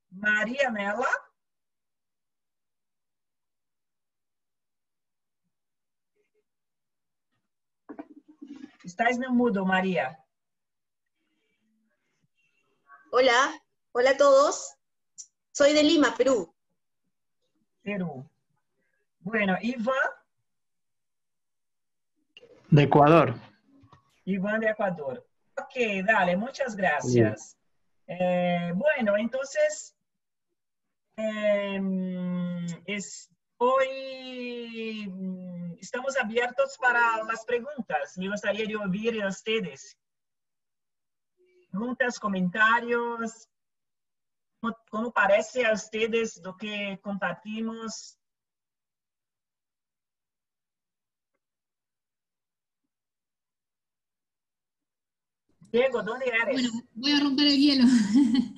[0.10, 1.08] Maria Nela.
[8.88, 10.18] Estás no mudo, María.
[13.12, 13.62] Hola,
[13.92, 14.78] hola a todos.
[15.52, 16.56] Soy de Lima, Perú.
[17.84, 18.26] Perú.
[19.20, 19.94] Bueno, Iván.
[22.70, 23.36] De Ecuador.
[24.24, 25.28] Iván de Ecuador.
[25.58, 27.58] Ok, dale, muchas gracias.
[28.08, 29.98] Eh, bueno, entonces,
[31.18, 31.78] eh,
[33.60, 35.12] estoy,
[35.80, 38.18] estamos abiertos para las preguntas.
[38.18, 39.97] Me gustaría de oír a ustedes.
[41.72, 43.49] Preguntas, comentarios.
[44.89, 48.18] ¿Cómo, parece a ustedes lo que compartimos?
[55.72, 56.53] Diego, ¿dónde eres?
[56.53, 57.84] Bueno, voy a romper el hielo.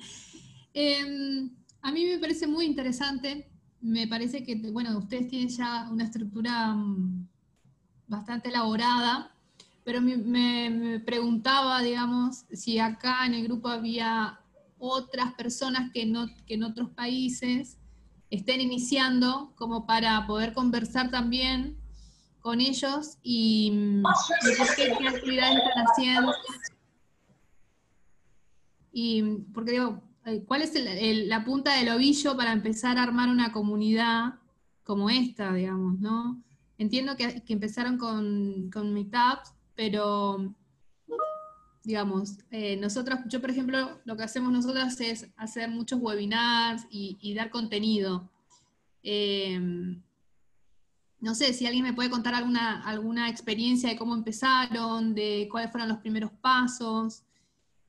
[0.72, 1.50] Em,
[1.82, 3.49] a mí me parece muy interesante.
[3.80, 7.26] Me parece que, bueno, ustedes tienen ya una estructura mm,
[8.08, 9.34] bastante elaborada,
[9.84, 14.38] pero me, me- me preguntaba, digamos, si acá en el grupo había
[14.78, 17.78] otras personas que, no, que en otros países
[18.30, 21.76] estén iniciando como para poder conversar también
[22.40, 26.32] con ellos y, mm, y por qué, qué actividades están haciendo.
[28.92, 29.22] Y
[29.54, 30.02] porque digo,
[30.46, 34.34] ¿cuál es el- el- la punta del ovillo para empezar a armar una comunidad
[34.84, 36.42] como esta, digamos, ¿no?
[36.78, 40.54] Entiendo que, que empezaron con, con meetups, pero
[41.84, 47.16] digamos, eh, nosotros, yo por ejemplo, lo que hacemos nosotros es hacer muchos webinars y,
[47.20, 48.30] y dar contenido.
[49.02, 49.58] Eh,
[51.20, 55.70] no sé si alguien me puede contar alguna, alguna experiencia de cómo empezaron, de cuáles
[55.70, 57.22] fueron los primeros pasos.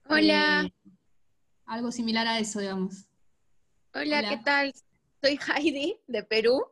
[0.09, 0.65] Hola.
[0.65, 0.73] Eh,
[1.71, 3.05] algo similar a eso, digamos.
[3.93, 4.29] Hola, Hola.
[4.29, 4.73] ¿qué tal?
[5.21, 6.65] Soy Heidi de Perú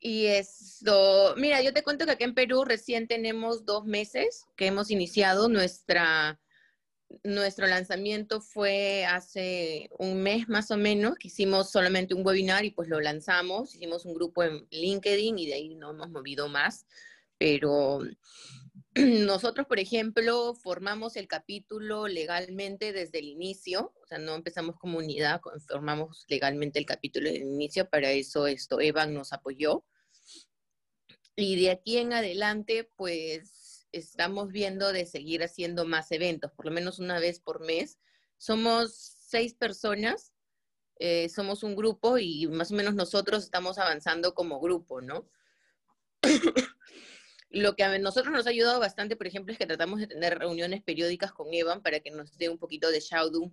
[0.00, 4.66] y esto, mira, yo te cuento que aquí en Perú recién tenemos dos meses que
[4.66, 6.40] hemos iniciado nuestra,
[7.22, 12.72] nuestro lanzamiento fue hace un mes más o menos, que hicimos solamente un webinar y
[12.72, 16.86] pues lo lanzamos, hicimos un grupo en LinkedIn y de ahí no hemos movido más,
[17.38, 18.00] pero
[19.26, 24.98] nosotros, por ejemplo, formamos el capítulo legalmente desde el inicio, o sea, no empezamos como
[24.98, 29.84] unidad, formamos legalmente el capítulo desde el inicio, para eso esto, Evan nos apoyó.
[31.36, 36.70] Y de aquí en adelante, pues estamos viendo de seguir haciendo más eventos, por lo
[36.70, 37.98] menos una vez por mes.
[38.36, 40.32] Somos seis personas,
[40.96, 45.30] eh, somos un grupo y más o menos nosotros estamos avanzando como grupo, ¿no?
[47.50, 50.38] Lo que a nosotros nos ha ayudado bastante, por ejemplo, es que tratamos de tener
[50.38, 53.52] reuniones periódicas con Evan para que nos dé un poquito de shout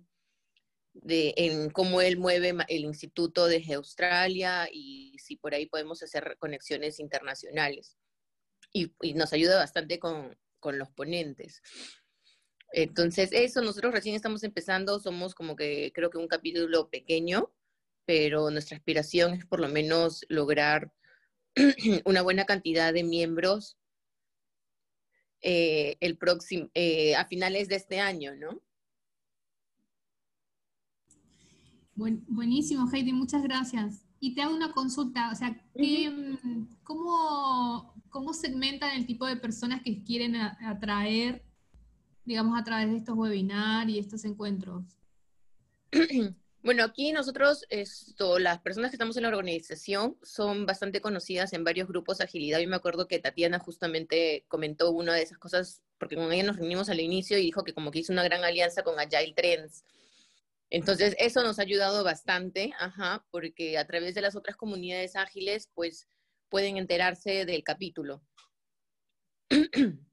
[0.94, 6.36] de en cómo él mueve el instituto desde Australia y si por ahí podemos hacer
[6.38, 7.96] conexiones internacionales.
[8.72, 11.62] Y, y nos ayuda bastante con, con los ponentes.
[12.72, 17.52] Entonces, eso, nosotros recién estamos empezando, somos como que creo que un capítulo pequeño,
[18.04, 20.92] pero nuestra aspiración es por lo menos lograr
[22.04, 23.77] una buena cantidad de miembros
[25.42, 28.60] eh, el próximo, eh, a finales de este año, ¿no?
[31.94, 34.04] Buen- buenísimo, Heidi, muchas gracias.
[34.20, 39.36] Y te hago una consulta, o sea, ¿qué, mm, cómo, cómo segmentan el tipo de
[39.36, 41.44] personas que quieren atraer,
[42.24, 44.84] digamos, a través de estos webinars y estos encuentros?
[46.62, 51.62] Bueno, aquí nosotros, esto, las personas que estamos en la organización son bastante conocidas en
[51.62, 52.58] varios grupos de agilidad.
[52.58, 56.56] Yo me acuerdo que Tatiana justamente comentó una de esas cosas, porque con ella nos
[56.56, 59.84] reunimos al inicio y dijo que como que hizo una gran alianza con Agile Trends.
[60.68, 65.70] Entonces, eso nos ha ayudado bastante, ajá, porque a través de las otras comunidades ágiles,
[65.74, 66.08] pues
[66.48, 68.22] pueden enterarse del capítulo.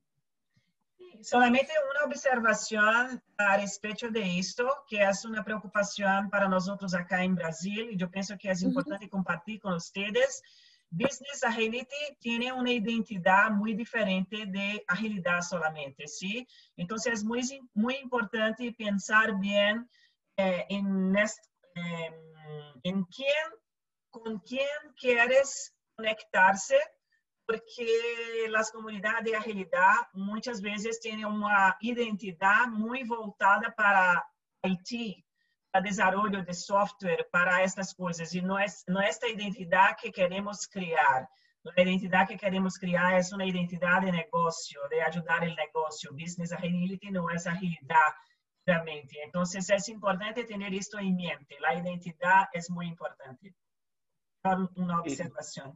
[1.21, 7.23] Solamente uma observação a respeito de isto, que é uma preocupação para nós outros acá
[7.23, 10.41] em Brasil, e eu penso que é importante compartilhar com vocês.
[10.91, 16.45] Business Agility tem uma identidade muito diferente de agilidade solamente, sim?
[16.77, 19.83] Então, é muito, muito importante pensar bem
[20.37, 22.13] eh, em, eh,
[22.85, 23.51] em quem,
[24.11, 26.77] com quem queres conectar-se
[27.45, 34.25] porque las comunidades de agilidad muchas veces tienen una identidad muy voltada para
[34.63, 35.23] IT,
[35.71, 37.95] para desarrollo de software, para estas
[38.33, 41.27] y no es, no es esta identidad que queremos crear.
[41.63, 46.11] La identidad que queremos crear es una identidad de negocio, de ayudar el negocio.
[46.11, 48.13] Business agility no es agilidad
[48.65, 49.17] realmente.
[49.23, 51.57] Entonces es importante tener esto en mente.
[51.59, 53.55] La identidad es muy importante.
[54.75, 55.75] Una observación.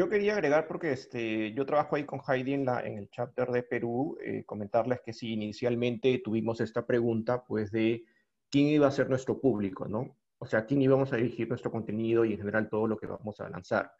[0.00, 3.50] Yo quería agregar, porque este, yo trabajo ahí con Heidi en, la, en el chapter
[3.50, 8.06] de Perú, eh, comentarles que sí, inicialmente tuvimos esta pregunta, pues, de
[8.48, 10.16] quién iba a ser nuestro público, ¿no?
[10.38, 13.40] O sea, quién íbamos a dirigir nuestro contenido y en general todo lo que vamos
[13.40, 13.92] a lanzar.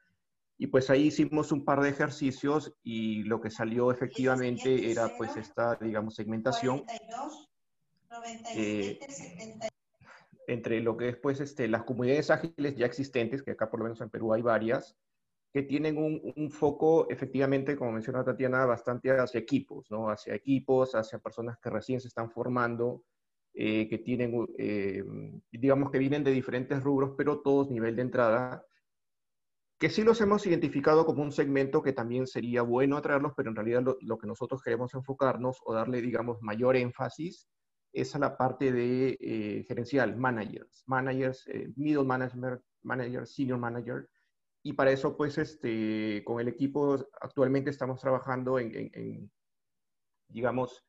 [0.56, 5.36] Y pues ahí hicimos un par de ejercicios y lo que salió efectivamente era pues
[5.36, 6.82] esta, digamos, segmentación.
[8.56, 8.98] Eh,
[10.46, 13.84] entre lo que es pues este, las comunidades ágiles ya existentes, que acá por lo
[13.84, 14.96] menos en Perú hay varias,
[15.52, 20.08] que tienen un, foco, efectivamente, como menciona Tatiana, bastante hacia equipos, ¿no?
[20.08, 23.02] Hacia equipos, hacia personas que recién se están formando,
[23.52, 25.02] eh, que tienen, eh,
[25.50, 28.64] digamos que vienen de diferentes rubros, pero todos nivel de entrada,
[29.76, 33.56] que sí los hemos identificado como un segmento que también sería bueno atraerlos, pero en
[33.56, 37.48] realidad lo, que nosotros queremos enfocarnos o darle, digamos, mayor énfasis
[37.92, 41.44] es a la parte de eh, gerencial, managers, managers,
[41.74, 44.08] middle management, manager, senior manager,
[44.62, 49.32] y para eso, pues, este, con el equipo actualmente estamos trabajando en, en, en,
[50.28, 50.84] digamos,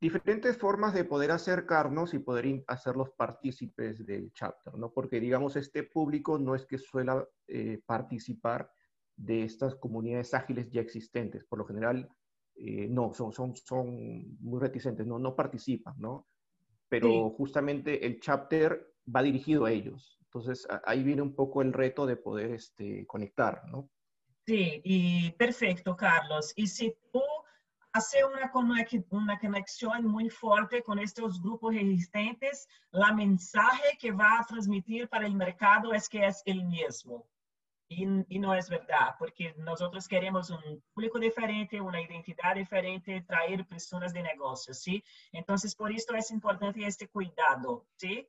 [0.00, 4.92] diferentes formas de poder acercarnos y poder hacerlos partícipes del chapter, ¿no?
[4.92, 8.72] Porque, digamos, este público no es que suela eh, participar
[9.14, 11.44] de estas comunidades ágiles ya existentes.
[11.44, 12.08] Por lo general,
[12.56, 16.26] eh, no, son, son, son muy reticentes, no, no participan, ¿no?
[16.88, 17.34] Pero sí.
[17.36, 20.21] justamente el chapter va dirigido a ellos.
[20.34, 23.90] Entonces, ahí viene un poco el reto de poder este, conectar, ¿no?
[24.46, 26.54] Sí, y perfecto, Carlos.
[26.56, 27.20] Y si tú
[27.92, 28.50] haces una,
[29.10, 35.26] una conexión muy fuerte con estos grupos existentes, la mensaje que va a transmitir para
[35.26, 37.28] el mercado es que es el mismo.
[37.88, 43.66] Y, y, no es verdad, porque nosotros queremos un público diferente, una identidad diferente, traer
[43.66, 45.04] personas de negocios, ¿sí?
[45.30, 48.26] Entonces, por esto es importante este cuidado, ¿sí?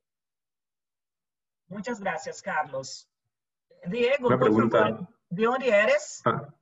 [1.68, 3.08] Muchas gracias, Carlos.
[3.86, 4.78] Diego, Una pregunta.
[4.78, 6.22] favor, ¿de dónde eres?
[6.24, 6.54] Ah.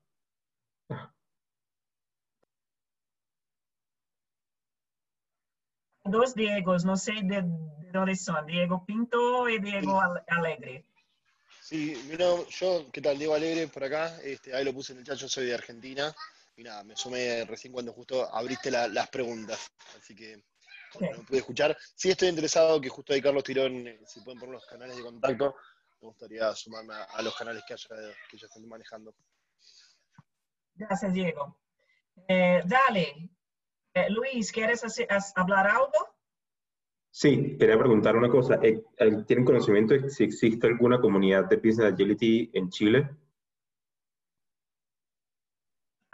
[6.05, 10.85] Dos Diegos, no sé de, de, dónde son, Diego Pinto y Diego Alegre.
[11.61, 13.19] Sí, mira, yo, ¿qué tal?
[13.19, 16.13] Diego Alegre por acá, este, ahí lo puse en el chat, yo soy de Argentina
[16.57, 20.43] y nada, me sumé recién cuando justo abriste la, las preguntas, así que
[21.01, 21.77] no pude escuchar.
[21.95, 25.03] Sí estoy interesado, que justo ahí Carlos tiró en, si pueden poner los canales de
[25.03, 25.57] contacto,
[26.01, 27.89] me gustaría sumarme a, a los canales que, haya,
[28.31, 29.15] que ellos estén manejando.
[30.75, 31.59] Gracias, Diego.
[32.29, 33.31] Eh, dale,
[33.95, 36.17] eh, Luis, ¿quieres hacer, hablar algo?
[37.11, 38.59] Sí, quería preguntar una cosa.
[38.63, 38.83] Eh,
[39.27, 43.11] ¿Tienen conocimiento de si existe alguna comunidad de Business Agility en Chile?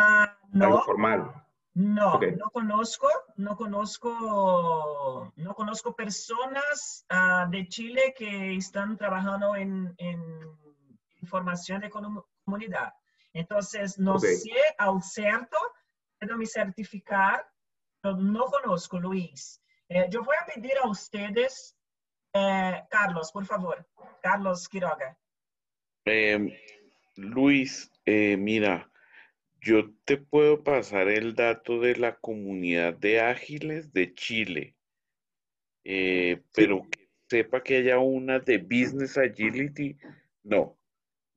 [0.00, 0.64] Uh, no.
[0.66, 1.47] ¿Algo formal?
[1.74, 2.34] No, okay.
[2.34, 10.20] no conozco, no conozco, no conozco personas uh, de Chile que están trabajando en, en
[11.22, 12.92] información de comunidad.
[13.32, 14.36] Entonces, no okay.
[14.36, 15.56] sé al cierto,
[16.18, 17.46] puedo me certificar,
[18.00, 19.62] pero no conozco, Luis.
[19.88, 21.76] Eh, yo voy a pedir a ustedes,
[22.32, 23.86] eh, Carlos, por favor,
[24.22, 25.16] Carlos Quiroga.
[26.04, 26.60] Eh,
[27.16, 28.90] Luis, mira,
[29.60, 34.76] yo te puedo pasar el dato de la comunidad de ágiles de Chile,
[35.82, 39.96] pero que sepa que haya una de Business Agility,
[40.44, 40.78] no.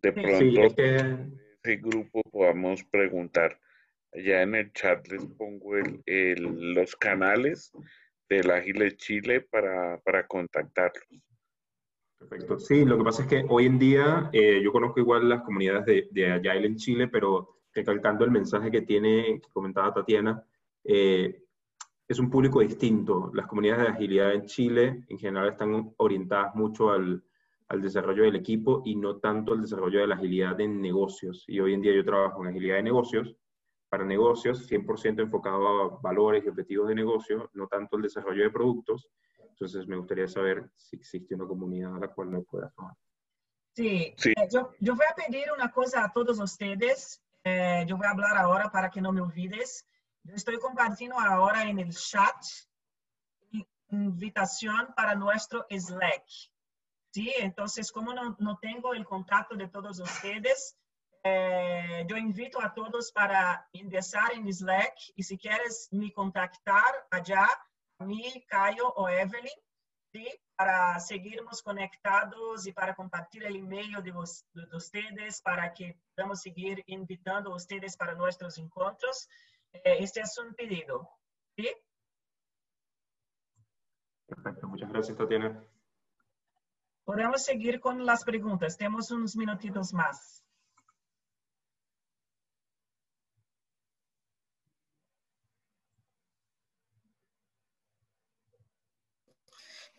[0.01, 0.95] De pronto, sí, es que...
[1.63, 3.59] ese grupo podamos preguntar.
[4.13, 7.71] Allá en el chat les pongo el, el, los canales
[8.27, 11.07] del Ágiles Chile para, para contactarlos.
[12.19, 12.59] Perfecto.
[12.59, 15.85] Sí, lo que pasa es que hoy en día eh, yo conozco igual las comunidades
[15.85, 20.43] de, de Agile en Chile, pero recalcando el mensaje que tiene, que comentaba Tatiana,
[20.83, 21.43] eh,
[22.07, 23.31] es un público distinto.
[23.33, 27.23] Las comunidades de agilidad en Chile en general están orientadas mucho al,
[27.69, 31.45] al desarrollo del equipo y no tanto al desarrollo de la agilidad en negocios.
[31.47, 33.35] Y hoy en día yo trabajo en agilidad de negocios
[33.91, 38.49] para negocios, 100% enfocado a valores y objetivos de negocio, no tanto el desarrollo de
[38.49, 39.09] productos.
[39.49, 42.93] Entonces, me gustaría saber si existe una comunidad a la cual me pueda tomar.
[43.75, 44.31] Sí, sí.
[44.31, 47.21] Eh, yo, yo, voy a pedir una cosa a todos ustedes.
[47.43, 49.85] Eh, yo voy a hablar ahora para que no me olvides.
[50.23, 52.35] Yo estoy compartiendo ahora en el chat
[53.91, 56.25] invitación para nuestro Slack.
[57.13, 60.77] Sí, entonces, como no, no tengo el contacto de todos ustedes,
[61.23, 67.47] eh, invito a todos para ingresar en Slack y si quieres me contactar allá,
[67.99, 69.51] a mí, Caio o Evelyn,
[70.11, 70.27] ¿sí?
[70.61, 76.83] Para seguirnos conectados y para compartir el email de, de ustedes para que podamos seguir
[76.85, 79.27] invitando ustedes para nuestros encuentros.
[79.73, 81.09] Eh, este es un pedido.
[81.55, 81.67] ¿sí?
[84.27, 85.63] Perfecto, muchas gracias, Tatiana.
[87.05, 88.77] Podemos seguir con las preguntas.
[88.77, 90.45] Tenemos unos minutitos más.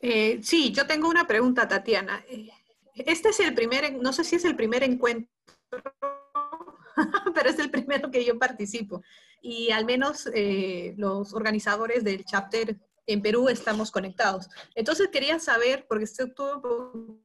[0.02, 2.24] Eh, sí, yo tengo una pregunta, Tatiana.
[2.28, 2.50] Eh,
[2.94, 5.30] Este es el primer, no sé si es el primer encuentro,
[7.34, 9.00] pero es el primero que yo participo.
[9.40, 12.76] Y al menos eh, los organizadores del chapter
[13.06, 14.48] en Perú estamos conectados.
[14.74, 17.22] Entonces quería saber, porque estuve un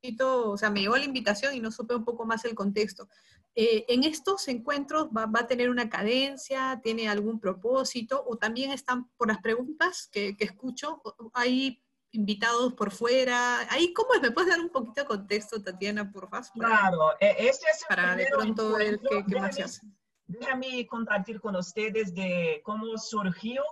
[0.00, 3.08] poquito, o sea, me llegó la invitación y no supe un poco más el contexto.
[3.54, 8.70] Eh, ¿En estos encuentros va, va, a tener una cadencia, tiene algún propósito o también
[8.72, 11.02] están por las preguntas que, que escucho?
[11.32, 11.82] ¿Hay
[12.12, 13.60] invitados por fuera?
[13.70, 14.20] Ahí, ¿cómo es?
[14.20, 16.46] ¿Me puedes dar un poquito de contexto, Tatiana, por favor?
[16.54, 19.80] Claro, este es el para de pronto ver qué, qué más se hace.
[20.26, 23.64] Déjame compartir con ustedes de cómo surgió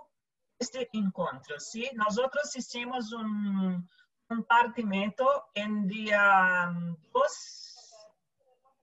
[0.59, 1.89] este encuentro, ¿sí?
[1.93, 3.87] Nosotros hicimos un
[4.27, 6.69] compartimento en día
[7.13, 7.79] 2,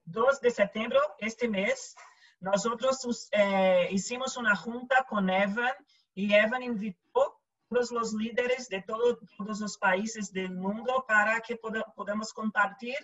[0.07, 1.95] 2 de septiembre, este mes.
[2.41, 5.75] Nosotros eh, hicimos una junta con Evan
[6.15, 7.36] y Evan invitó
[7.69, 12.97] todos los líderes de todo, todos los países del mundo para que pod podamos compartir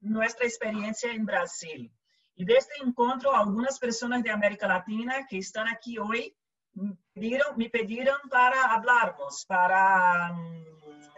[0.00, 1.92] nuestra experiencia en Brasil.
[2.34, 6.36] Y de este encuentro, algunas personas de América Latina que están aquí hoy
[6.72, 10.64] me pidieron, me pidieron para hablarnos, para um,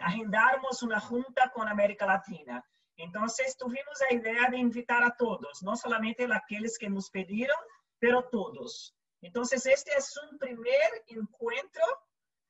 [0.00, 2.64] agendarnos una junta con América Latina.
[2.96, 7.56] Entonces tuvimos la idea de invitar a todos, no solamente aquellos que nos pidieron,
[7.98, 8.94] pero todos.
[9.20, 11.82] Entonces este es un primer encuentro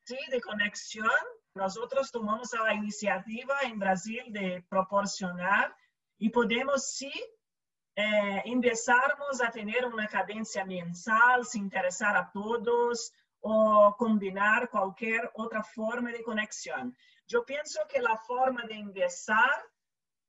[0.03, 0.17] ¿sí?
[0.29, 1.09] de conexión.
[1.55, 5.75] Nosotros tomamos la iniciativa en Brasil de proporcionar
[6.17, 7.11] y podemos sí
[7.95, 8.41] eh,
[9.41, 16.23] a tener una cadencia mensal, se interesar a todos o combinar cualquier otra forma de
[16.23, 16.95] conexión.
[17.27, 19.65] Yo pienso que la forma de empezar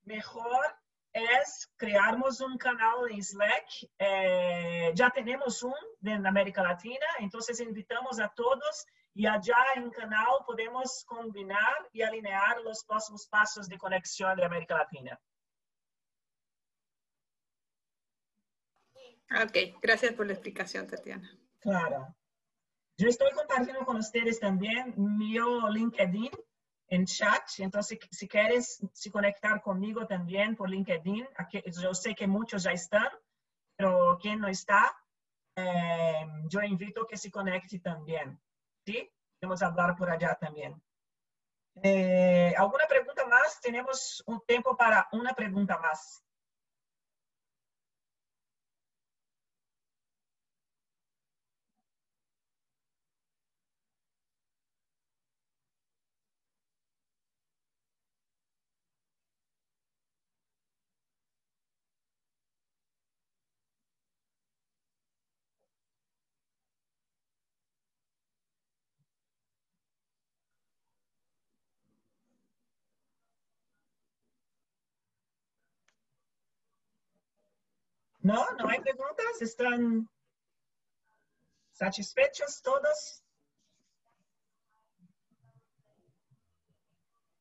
[0.04, 0.76] mejor
[1.12, 3.66] es crearmos un canal de Slack.
[3.98, 5.74] Eh, ya tenemos un
[6.26, 12.84] América Latina, entonces invitamos a todos y allá en canal podemos combinar y alinear los
[12.84, 15.20] próximos pasos de conexión de América Latina.
[19.30, 21.30] Ok, gracias por la explicación, Tatiana.
[21.60, 22.14] Claro.
[22.98, 26.30] Yo estoy compartiendo con ustedes también mi LinkedIn
[26.88, 32.26] en chat, entonces si quieres se conectar conmigo también por LinkedIn, aquí, yo sé que
[32.26, 33.08] muchos ya están,
[33.76, 34.94] pero quien no está,
[35.56, 38.38] eh, yo invito a que se conecte también.
[39.40, 40.80] Vamos a hablar por allá también.
[41.82, 43.60] Eh, ¿Alguna pregunta más?
[43.60, 46.22] Tenemos un tiempo para una pregunta más.
[78.22, 79.40] No, no hay preguntas.
[79.40, 80.08] ¿Están
[81.72, 83.22] satisfechos todos?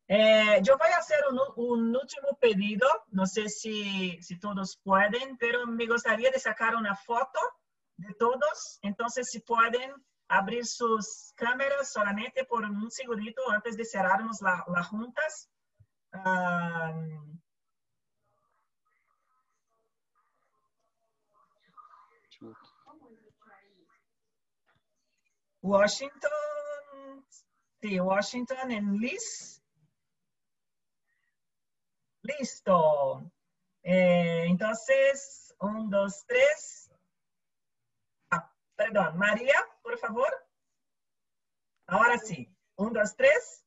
[0.08, 2.88] Eh, yo voy a hacer un, un, último pedido.
[3.12, 7.40] No sé si, si todos pueden, pero me gustaría de sacar una foto
[7.96, 8.80] de todos.
[8.82, 9.94] Entonces, si pueden
[10.28, 15.50] abrir sus cámaras solamente por un segundito antes de cerrarnos las la juntas.
[16.14, 17.40] Um,
[25.62, 26.32] Washington,
[27.82, 29.62] sí, Washington en Liz.
[32.24, 33.32] Listo.
[33.84, 36.92] Eh, entonces, un, dos, tres.
[38.32, 40.32] Ah, perdón, María, por favor.
[41.88, 42.48] Ahora sí.
[42.76, 43.64] Un, dos, tres.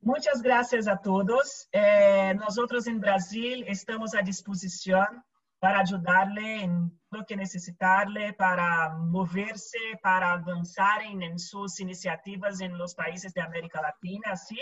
[0.00, 1.68] Muchas gracias a todos.
[1.72, 5.24] Eh, nosotros en Brasil estamos a disposición
[5.62, 12.76] para ayudarle en lo que necesitarle, para moverse, para avanzar en, en sus iniciativas en
[12.76, 14.58] los países de América Latina, ¿sí?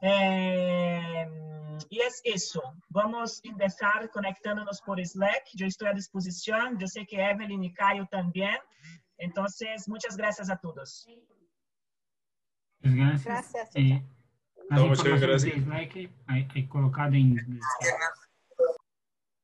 [0.00, 1.28] Eh,
[1.90, 2.62] y es eso.
[2.88, 5.44] Vamos a empezar conectándonos por Slack.
[5.56, 6.78] Yo estoy a disposición.
[6.78, 8.56] Yo sé que Evelyn y Caio también.
[9.18, 11.06] Entonces, muchas gracias a todos.
[12.80, 13.24] Gracias.
[13.24, 13.76] Gracias.
[13.76, 14.02] Eh,
[14.70, 17.36] as informações do Slack aí, aí colocado em